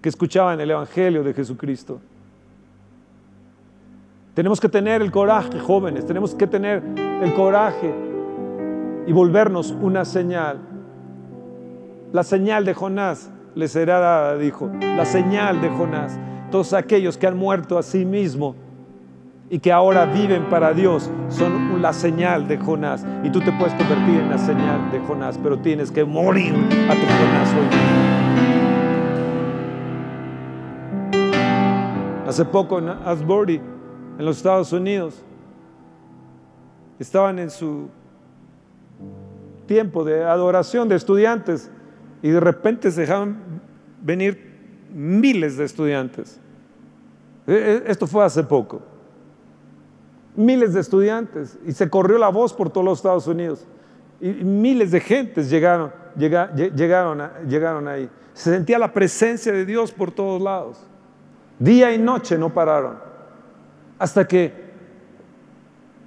[0.00, 2.00] que escuchaban el Evangelio de Jesucristo.
[4.34, 6.82] Tenemos que tener el coraje, jóvenes, tenemos que tener
[7.22, 7.94] el coraje
[9.06, 10.58] y volvernos una señal.
[12.12, 16.18] La señal de Jonás les será dada, dijo, la señal de Jonás.
[16.50, 18.56] Todos aquellos que han muerto a sí mismo
[19.50, 23.04] y que ahora viven para Dios son la señal de Jonás.
[23.22, 26.94] Y tú te puedes convertir en la señal de Jonás, pero tienes que morir a
[26.94, 27.66] tu Jonás hoy.
[32.26, 33.60] Hace poco en Asbury
[34.18, 35.22] en los Estados Unidos.
[36.98, 37.88] Estaban en su
[39.66, 41.70] tiempo de adoración de estudiantes
[42.22, 43.60] y de repente se dejaban
[44.00, 44.54] venir
[44.92, 46.40] miles de estudiantes.
[47.46, 48.93] E, e, esto fue hace poco.
[50.36, 53.64] Miles de estudiantes y se corrió la voz por todos los Estados Unidos.
[54.20, 58.08] Y miles de gentes llegaron, llegaron, llegaron ahí.
[58.32, 60.84] Se sentía la presencia de Dios por todos lados.
[61.58, 63.14] Día y noche no pararon
[63.98, 64.52] hasta que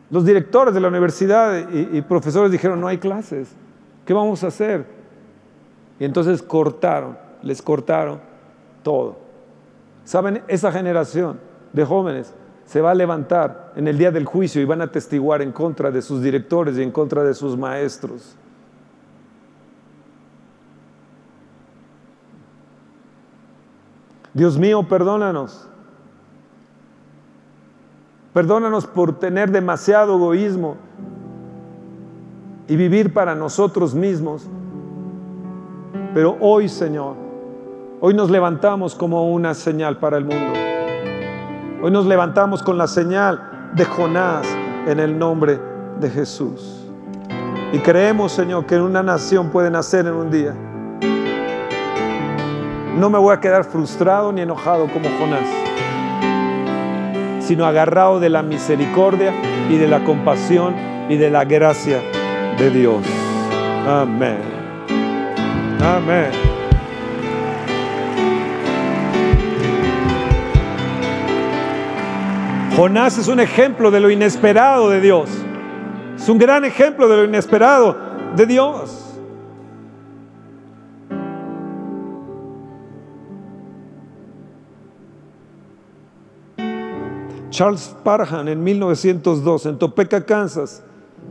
[0.10, 3.50] los directores de la universidad y, profesores dijeron, no hay clases,
[4.06, 4.86] ¿qué vamos a hacer?
[6.00, 8.20] Y entonces cortaron, les cortaron
[8.84, 9.18] todo.
[10.06, 10.44] ¿Saben?
[10.48, 11.40] Esa generación
[11.74, 12.34] de jóvenes
[12.68, 15.90] se va a levantar en el día del juicio y van a testiguar en contra
[15.90, 18.36] de sus directores y en contra de sus maestros.
[24.36, 25.68] Dios mío, perdónanos
[28.38, 30.78] Perdónanos por tener demasiado egoísmo
[32.68, 34.48] y vivir para nosotros mismos.
[36.14, 37.16] Pero hoy, Señor,
[38.00, 40.67] hoy nos levantamos como una señal para el mundo.
[41.82, 44.48] Hoy nos levantamos con la señal de Jonás
[44.88, 45.60] en el nombre
[46.00, 46.86] de Jesús.
[47.72, 50.56] Y creemos, Señor, que una nación puede nacer en un día.
[52.98, 55.68] No me voy a quedar frustrado ni enojado como Jonás
[57.48, 59.34] sino agarrado de la misericordia
[59.70, 60.76] y de la compasión
[61.08, 62.02] y de la gracia
[62.58, 63.06] de Dios.
[63.88, 64.40] Amén.
[65.82, 66.47] Amén.
[72.78, 75.32] Jonás es un ejemplo de lo inesperado de Dios.
[76.16, 77.98] Es un gran ejemplo de lo inesperado
[78.36, 79.16] de Dios.
[87.50, 90.84] Charles Parham en 1902 en Topeka, Kansas.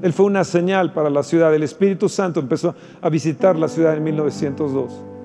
[0.03, 1.55] Él fue una señal para la ciudad.
[1.55, 5.16] El Espíritu Santo empezó a visitar la ciudad en 1902.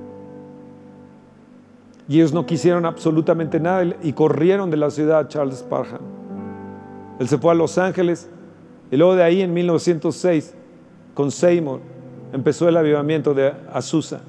[2.12, 6.02] Y ellos no quisieron absolutamente nada y corrieron de la ciudad Charles Parham.
[7.22, 8.30] Él se fue a Los Ángeles
[8.92, 10.54] y luego de ahí en 1906
[11.14, 11.80] con Seymour
[12.34, 14.20] empezó el avivamiento de Azusa.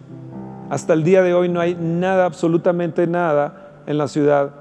[0.70, 4.52] Hasta el día de hoy no hay nada, absolutamente nada en la ciudad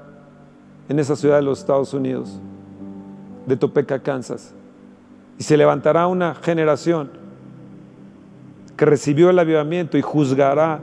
[0.88, 2.40] en esa ciudad de los Estados Unidos,
[3.46, 4.52] de Topeka, Kansas.
[5.38, 7.08] Y se levantará una generación
[8.76, 10.80] que recibió el avivamiento y juzgará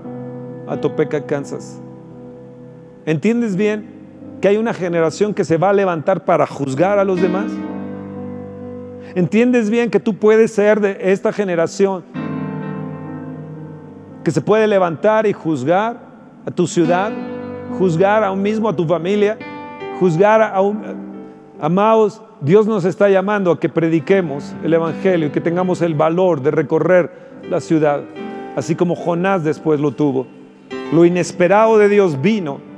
[0.69, 1.81] a Topeka, Kansas.
[3.09, 3.87] ¿Entiendes bien
[4.39, 7.51] que hay una generación que se va a levantar para juzgar a los demás?
[9.15, 12.03] ¿Entiendes bien que tú puedes ser de esta generación
[14.23, 15.97] que se puede levantar y juzgar
[16.45, 17.11] a tu ciudad,
[17.79, 19.39] juzgar a un mismo, a tu familia,
[19.99, 20.79] juzgar a un...
[21.59, 26.43] Amados, Dios nos está llamando a que prediquemos el Evangelio y que tengamos el valor
[26.43, 27.11] de recorrer
[27.49, 28.01] la ciudad,
[28.55, 30.27] así como Jonás después lo tuvo.
[30.93, 32.68] Lo inesperado de Dios vino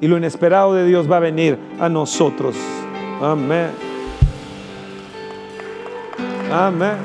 [0.00, 2.56] y lo inesperado de Dios va a venir a nosotros.
[3.20, 3.70] Amén.
[6.50, 6.96] Amén.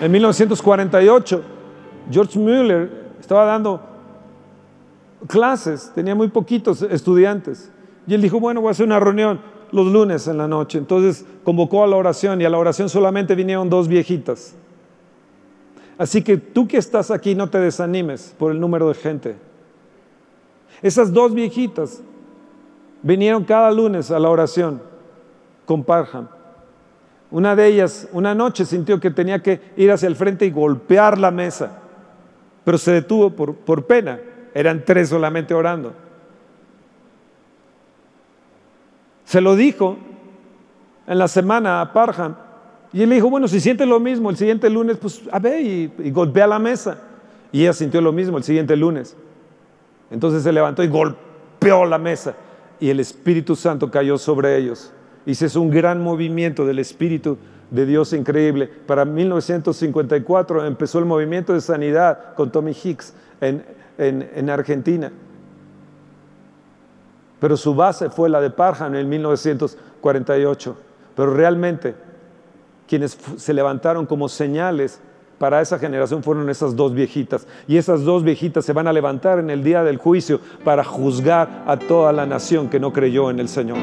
[0.00, 1.42] En 1948,
[2.10, 2.90] George Mueller
[3.20, 3.80] estaba dando
[5.28, 7.70] clases, tenía muy poquitos estudiantes.
[8.06, 9.40] Y él dijo, bueno, voy a hacer una reunión
[9.70, 10.78] los lunes en la noche.
[10.78, 14.56] Entonces convocó a la oración y a la oración solamente vinieron dos viejitas.
[16.02, 19.36] Así que tú que estás aquí no te desanimes por el número de gente.
[20.82, 22.02] Esas dos viejitas
[23.02, 24.82] vinieron cada lunes a la oración
[25.64, 26.26] con Parham.
[27.30, 31.18] Una de ellas, una noche sintió que tenía que ir hacia el frente y golpear
[31.18, 31.78] la mesa,
[32.64, 34.18] pero se detuvo por, por pena.
[34.54, 35.94] Eran tres solamente orando.
[39.24, 39.98] Se lo dijo
[41.06, 42.34] en la semana a Parham.
[42.92, 45.60] Y él le dijo, bueno, si siente lo mismo el siguiente lunes, pues a ver
[45.60, 46.98] y, golpea la mesa.
[47.50, 49.16] Y ella sintió lo mismo el siguiente lunes.
[50.10, 52.34] Entonces se levantó y golpeó la mesa.
[52.80, 54.92] Y el Espíritu Santo cayó sobre ellos.
[55.24, 57.38] Y se hizo un gran movimiento del Espíritu
[57.70, 58.66] de Dios increíble.
[58.66, 63.64] Para 1954 empezó el movimiento de sanidad con Tommy Hicks en,
[63.98, 65.12] en Argentina
[67.42, 70.76] pero su base fue la de Parham en 1948.
[71.16, 71.96] Pero realmente
[72.92, 75.00] quienes se levantaron como señales
[75.38, 77.46] para esa generación fueron esas dos viejitas.
[77.66, 81.64] Y esas dos viejitas se van a levantar en el día del juicio para juzgar
[81.66, 83.78] a toda la nación que no creyó en el Señor.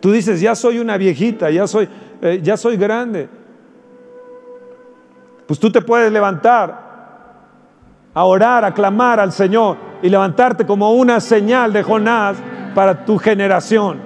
[0.00, 1.88] Tú dices, ya soy una viejita, ya soy,
[2.20, 3.30] eh, ya soy grande.
[5.46, 6.78] Pues tú te puedes levantar
[8.12, 12.36] a orar, a clamar al Señor y levantarte como una señal de Jonás
[12.74, 14.05] para tu generación.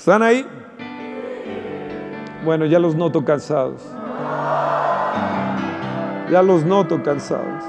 [0.00, 0.46] ¿Están ahí?
[2.42, 3.82] Bueno, ya los noto cansados.
[6.30, 7.62] Ya los noto cansados.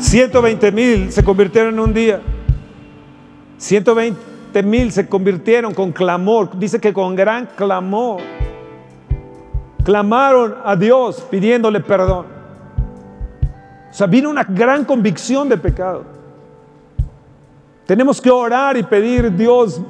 [0.00, 2.20] 120 mil se convirtieron en un día.
[3.56, 6.50] 120 mil se convirtieron con clamor.
[6.58, 8.20] Dice que con gran clamor.
[9.82, 12.41] Clamaron a Dios pidiéndole perdón.
[13.92, 16.04] O sea, vino una gran convicción de pecado.
[17.86, 19.80] Tenemos que orar y pedir, Dios,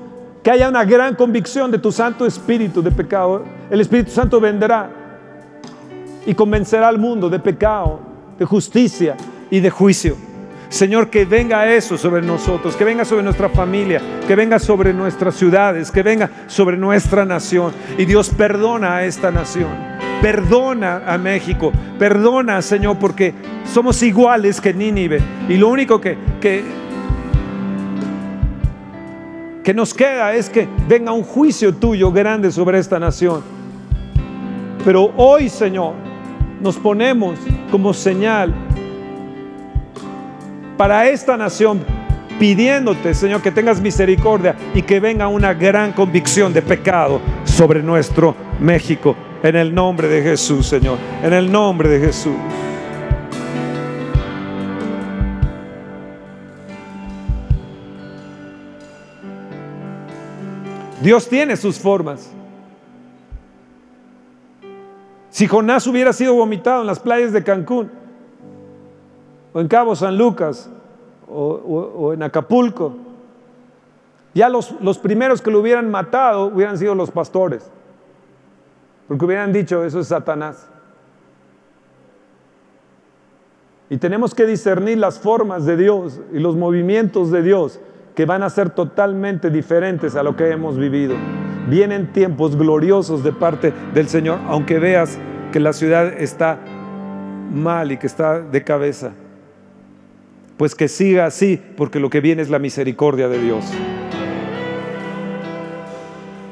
[0.43, 3.45] que haya una gran convicción de tu Santo Espíritu de pecado.
[3.71, 4.91] El Espíritu Santo vendrá
[6.27, 8.01] y convencerá al mundo de pecado,
[8.39, 9.17] de justicia,
[9.53, 10.17] y de juicio.
[10.71, 15.35] Señor, que venga eso sobre nosotros, que venga sobre nuestra familia, que venga sobre nuestras
[15.35, 17.75] ciudades, que venga sobre nuestra nación.
[17.99, 19.69] Y Dios perdona a esta nación,
[20.23, 25.21] perdona a México, perdona, Señor, porque somos iguales que Nínive.
[25.49, 26.65] Y lo único que, que,
[29.75, 33.43] nos queda es que venga un juicio tuyo grande sobre esta nación.
[34.85, 35.95] Pero hoy, Señor,
[36.61, 37.39] nos ponemos
[37.71, 38.55] como señal
[40.77, 41.81] para esta nación,
[42.39, 48.37] pidiéndote, Señor, que tengas misericordia y que venga una gran convicción de pecado sobre nuestro
[48.61, 49.17] México.
[49.43, 50.99] En el nombre de Jesús, Señor.
[51.23, 52.37] En el nombre de Jesús.
[61.03, 62.31] Dios tiene sus formas.
[65.31, 67.91] Si Jonás hubiera sido vomitado en las playas de Cancún,
[69.53, 70.71] o en Cabo San Lucas,
[71.29, 72.95] o, en Acapulco.
[74.35, 77.71] Ya los, los primeros que lo hubieran matado hubieran sido los pastores,
[79.09, 80.69] porque hubieran dicho, eso es Satanás.
[83.91, 87.81] Y tenemos que discernir las formas de Dios y los movimientos de Dios
[88.15, 91.15] que van a ser totalmente diferentes a lo que hemos vivido.
[91.69, 95.19] Vienen tiempos gloriosos de parte del Señor, aunque veas
[95.53, 96.59] que la ciudad está
[97.53, 99.13] mal y que está de cabeza
[100.63, 103.65] pues que siga así, porque lo que viene es la misericordia de Dios.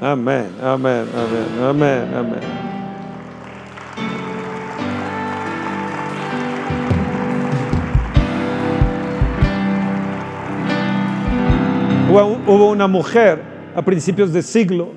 [0.03, 2.41] Amén, amén, amén, amén, amén.
[12.47, 13.43] Hubo una mujer
[13.75, 14.89] a principios de siglo,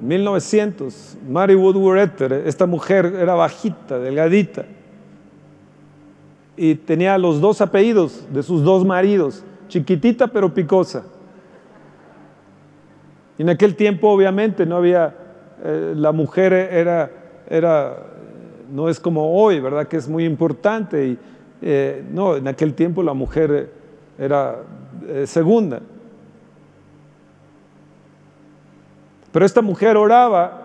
[0.00, 4.66] 1900, Mary Woodward esta mujer era bajita, delgadita,
[6.54, 11.02] y tenía los dos apellidos de sus dos maridos, chiquitita pero picosa.
[13.38, 15.14] Y en aquel tiempo obviamente no había,
[15.64, 17.10] eh, la mujer era,
[17.48, 17.96] era,
[18.70, 19.88] no es como hoy, ¿verdad?
[19.88, 21.06] Que es muy importante.
[21.06, 21.18] Y,
[21.62, 23.70] eh, no, en aquel tiempo la mujer
[24.18, 24.56] era
[25.06, 25.80] eh, segunda.
[29.30, 30.58] Pero esta mujer oraba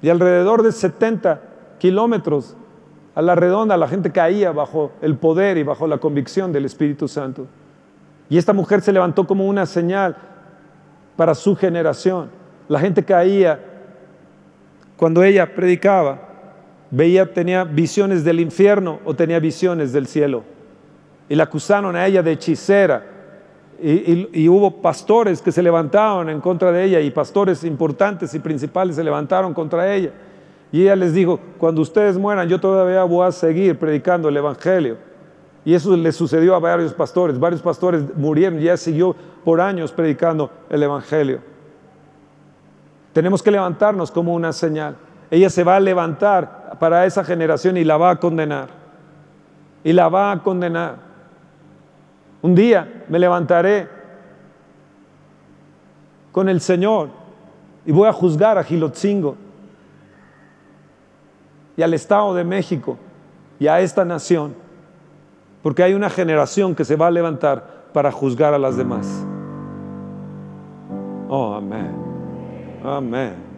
[0.00, 1.42] y alrededor de 70
[1.78, 2.56] kilómetros
[3.14, 7.06] a la redonda la gente caía bajo el poder y bajo la convicción del Espíritu
[7.06, 7.46] Santo.
[8.30, 10.16] Y esta mujer se levantó como una señal
[11.16, 12.30] para su generación.
[12.68, 13.58] La gente caía
[14.96, 16.18] cuando ella predicaba,
[16.90, 20.44] veía, tenía visiones del infierno o tenía visiones del cielo.
[21.28, 23.04] Y la acusaron a ella de hechicera.
[23.82, 28.96] Y, hubo pastores que se levantaron en contra de ella y pastores importantes y principales
[28.96, 30.12] se levantaron contra ella.
[30.70, 35.09] Y ella les dijo, cuando ustedes mueran, yo todavía voy a seguir predicando el Evangelio.
[35.64, 37.38] Y eso le sucedió a varios pastores.
[37.38, 41.40] Varios pastores murieron y ella siguió por años predicando el Evangelio.
[43.12, 44.96] Tenemos que levantarnos como una señal.
[45.30, 48.68] Ella se va a levantar para esa generación y la va a condenar.
[49.84, 50.96] Y la va a condenar.
[52.42, 53.88] Un día me levantaré
[56.32, 57.08] con el Señor
[57.84, 59.36] y voy a juzgar a Gilotzingo
[61.76, 62.96] y al Estado de México
[63.58, 64.54] y a esta nación,
[65.62, 69.06] porque hay una generación que se va a levantar para juzgar a las demás.
[71.28, 71.92] Oh, amén.
[72.84, 73.50] Amén.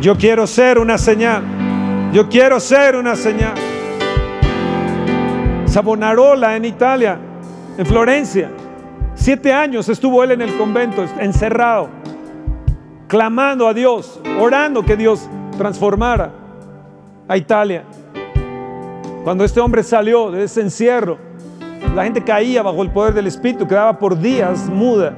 [0.00, 1.42] Yo quiero ser una señal.
[2.12, 3.54] Yo quiero ser una señal.
[5.66, 7.18] Savonarola en Italia,
[7.76, 8.50] en Florencia.
[9.14, 11.88] Siete años estuvo él en el convento, encerrado,
[13.08, 16.30] clamando a Dios, orando que Dios transformara
[17.28, 17.84] a Italia.
[19.24, 21.18] Cuando este hombre salió de ese encierro,
[21.94, 25.14] la gente caía bajo el poder del Espíritu, quedaba por días muda.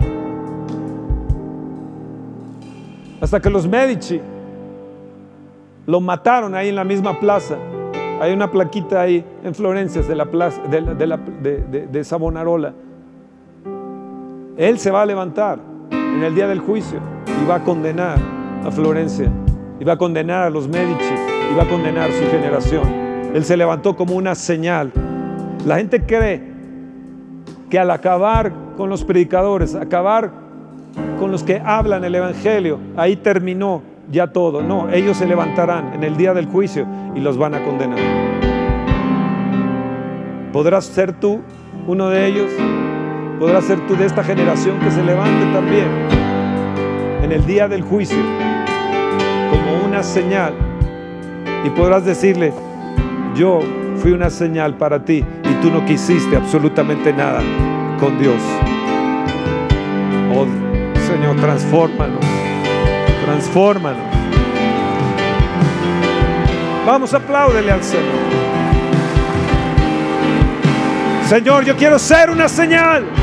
[3.20, 4.20] Hasta que los Medici
[5.86, 7.56] lo mataron ahí en la misma plaza.
[8.20, 12.72] Hay una plaquita ahí en Florencia de la plaza de, de, Savonarola
[14.58, 15.60] él se va a levantar
[15.92, 16.98] en el día del juicio
[17.42, 18.18] y va a condenar
[18.64, 19.30] a Florencia,
[19.80, 21.14] y va a condenar a los Medici,
[21.50, 22.82] y va a condenar su generación.
[23.34, 24.92] Él se levantó como una señal.
[25.66, 26.42] La gente cree
[27.70, 30.30] que al acabar con los predicadores, acabar
[31.18, 34.62] con los que hablan el Evangelio, ahí terminó ya todo.
[34.62, 37.98] No, ellos se levantarán en el día del juicio y los van a condenar.
[40.52, 41.40] ¿Podrás ser tú
[41.86, 42.50] uno de ellos?
[43.38, 46.27] podrás ser tú de esta generación que se levante también
[47.28, 48.16] en el día del juicio
[49.50, 50.54] como una señal
[51.62, 52.54] y podrás decirle,
[53.34, 53.60] yo
[53.96, 57.42] fui una señal para ti y tú no quisiste absolutamente nada
[58.00, 58.40] con Dios.
[60.34, 60.46] Oh
[61.06, 62.24] Señor, transfórmanos,
[63.26, 64.02] transfórmanos.
[66.86, 68.38] Vamos, apláudele al Señor.
[71.28, 73.17] Señor, yo quiero ser una señal.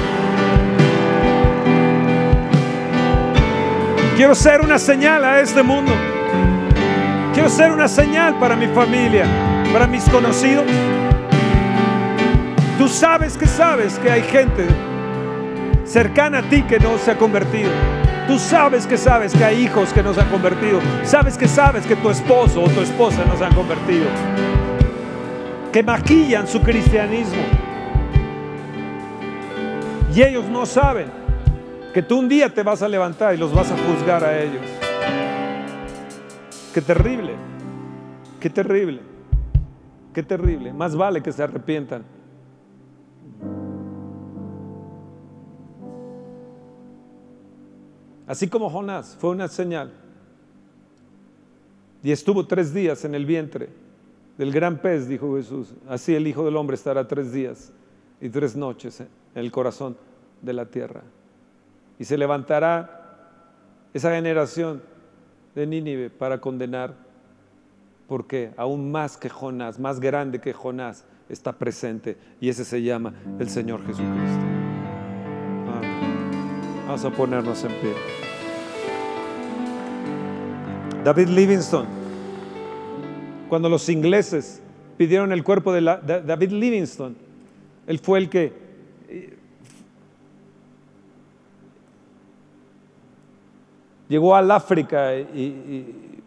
[4.15, 5.91] Quiero ser una señal a este mundo.
[7.33, 9.25] Quiero ser una señal para mi familia,
[9.73, 10.63] para mis conocidos.
[12.77, 14.67] Tú sabes que sabes que hay gente
[15.83, 17.69] cercana a ti que no se ha convertido.
[18.25, 20.79] Tú sabes que sabes que hay hijos que no se han convertido.
[21.03, 24.05] Sabes que sabes que tu esposo o tu esposa no se han convertido.
[25.73, 27.43] Que maquillan su cristianismo.
[30.15, 31.24] Y ellos no saben
[31.95, 34.61] que tú un día te vas a levantar y los vas a juzgar a ellos.
[36.73, 37.35] Qué terrible,
[38.37, 38.99] qué terrible,
[40.13, 40.73] qué terrible.
[40.73, 42.03] Más vale que se arrepientan.
[48.27, 49.93] Así como Jonás fue una señal
[52.03, 53.69] y estuvo tres días en el vientre
[54.37, 55.73] del gran pez, dijo Jesús.
[55.87, 57.71] Así el Hijo del Hombre estará tres días
[58.19, 59.95] y tres noches en el corazón
[60.41, 61.01] de la tierra.
[61.99, 62.95] Y se levantará
[63.93, 64.81] esa generación
[65.55, 66.93] de Nínive para condenar,
[68.07, 73.13] porque aún más que Jonás, más grande que Jonás, está presente y ese se llama
[73.39, 74.45] el Señor Jesucristo.
[76.85, 77.93] Vamos a ponernos en pie.
[81.03, 81.87] David Livingstone,
[83.49, 84.61] cuando los ingleses
[84.97, 87.15] pidieron el cuerpo de, de David Livingstone,
[87.87, 88.64] él fue el que
[94.07, 96.21] llegó al África y,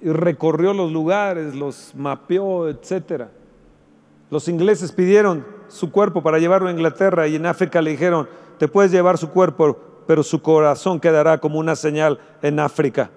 [0.00, 3.24] recorrió los lugares, los mapeó, etc.
[4.30, 8.28] Los ingleses pidieron su cuerpo para llevarlo a Inglaterra y en África le dijeron,
[8.58, 9.76] te puedes llevar su cuerpo,
[10.06, 13.10] pero su corazón quedará como una señal en África.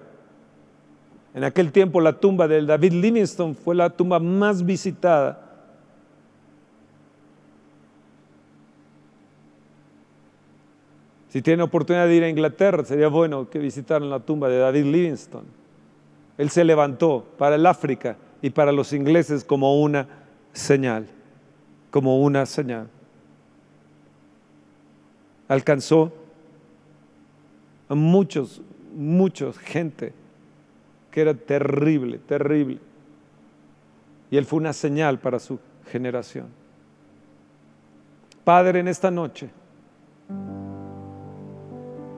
[1.34, 5.51] En aquel tiempo la tumba de David Livingstone fue la tumba más visitada
[11.32, 14.84] Si tienen oportunidad de ir a Inglaterra, sería bueno que visitaran la tumba de David
[14.84, 15.46] Livingstone.
[16.36, 20.06] Él se levantó para el África y para los ingleses como una
[20.52, 21.06] señal,
[21.90, 22.86] como una señal.
[25.48, 26.12] Alcanzó
[27.88, 28.60] a muchos,
[28.94, 30.12] muchos gente
[31.10, 32.78] que era terrible, terrible.
[34.30, 35.58] Y él fue una señal para su
[35.90, 36.48] generación.
[38.44, 39.48] Padre, en esta noche,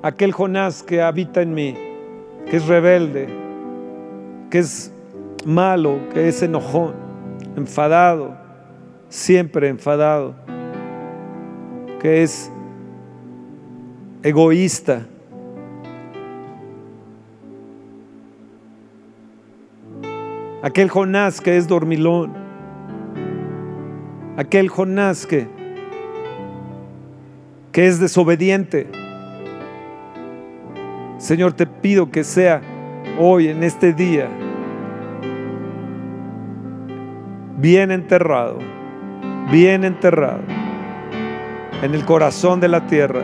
[0.04, 1.74] aquel Jonás que habita en mí,
[2.50, 3.26] que es rebelde,
[4.50, 4.92] que es
[5.46, 6.92] malo, que es enojón,
[7.56, 8.36] enfadado,
[9.08, 10.34] siempre enfadado,
[12.00, 12.52] que es
[14.22, 15.06] egoísta.
[20.60, 22.34] Aquel Jonás que es dormilón.
[24.36, 25.46] Aquel Jonás que,
[27.72, 29.03] que es desobediente.
[31.24, 32.60] Señor, te pido que sea
[33.18, 34.28] hoy, en este día,
[37.56, 38.58] bien enterrado,
[39.50, 40.42] bien enterrado
[41.80, 43.22] en el corazón de la tierra,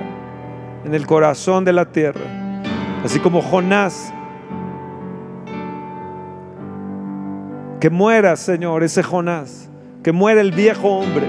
[0.86, 2.22] en el corazón de la tierra,
[3.04, 4.14] así como Jonás.
[7.80, 9.68] Que muera, Señor, ese Jonás,
[10.02, 11.26] que muera el viejo hombre,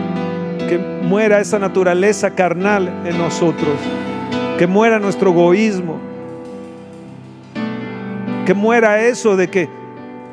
[0.70, 3.76] que muera esa naturaleza carnal en nosotros,
[4.58, 6.11] que muera nuestro egoísmo,
[8.46, 9.70] que muera eso de que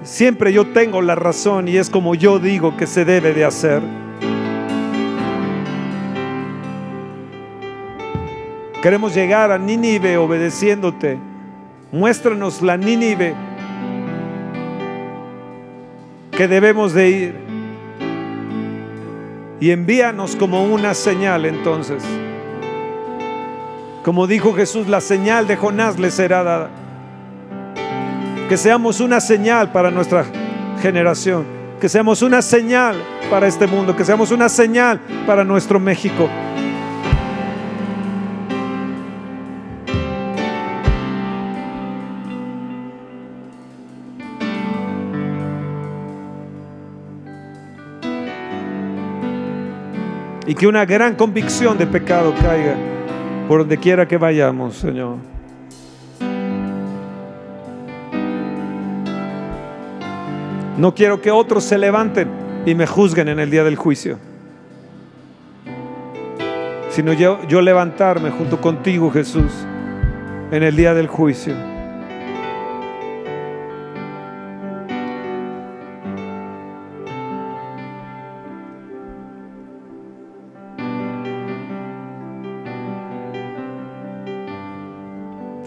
[0.02, 3.82] siempre yo tengo la razón y es como yo digo que se debe de hacer.
[8.82, 11.18] Queremos llegar a Nínive obedeciéndote.
[11.90, 13.34] Muéstranos la Nínive
[16.30, 17.34] que debemos de ir.
[19.60, 22.04] Y envíanos como una señal entonces.
[24.04, 26.70] Como dijo Jesús, la señal de Jonás le será dada
[28.48, 30.24] que seamos una señal para nuestra
[30.80, 31.44] generación,
[31.78, 32.96] que seamos una señal
[33.30, 36.30] para este mundo, que seamos una señal para nuestro México.
[50.46, 52.74] Y que una gran convicción de pecado caiga
[53.46, 55.37] por donde quiera que vayamos, Señor.
[60.78, 62.30] No quiero que otros se levanten
[62.64, 64.16] y me juzguen en el día del juicio,
[66.90, 69.50] sino yo, levantarme junto contigo, Jesús,
[70.52, 71.56] en el día del juicio.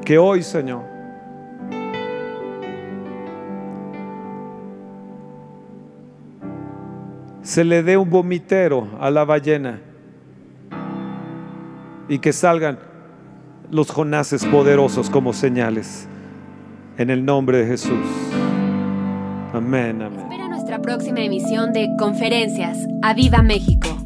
[0.06, 0.91] Que hoy, Señor,
[7.42, 9.80] se le dé un vomitero a la ballena
[12.08, 12.80] y que salgan
[13.70, 16.08] los Jonases poderosos como señales.
[16.98, 18.06] En el nombre de Jesús.
[19.54, 20.20] Amén, amén.
[20.20, 22.78] Espera nuestra próxima emisión de Conferencias.
[23.02, 24.01] ¡A Viva México!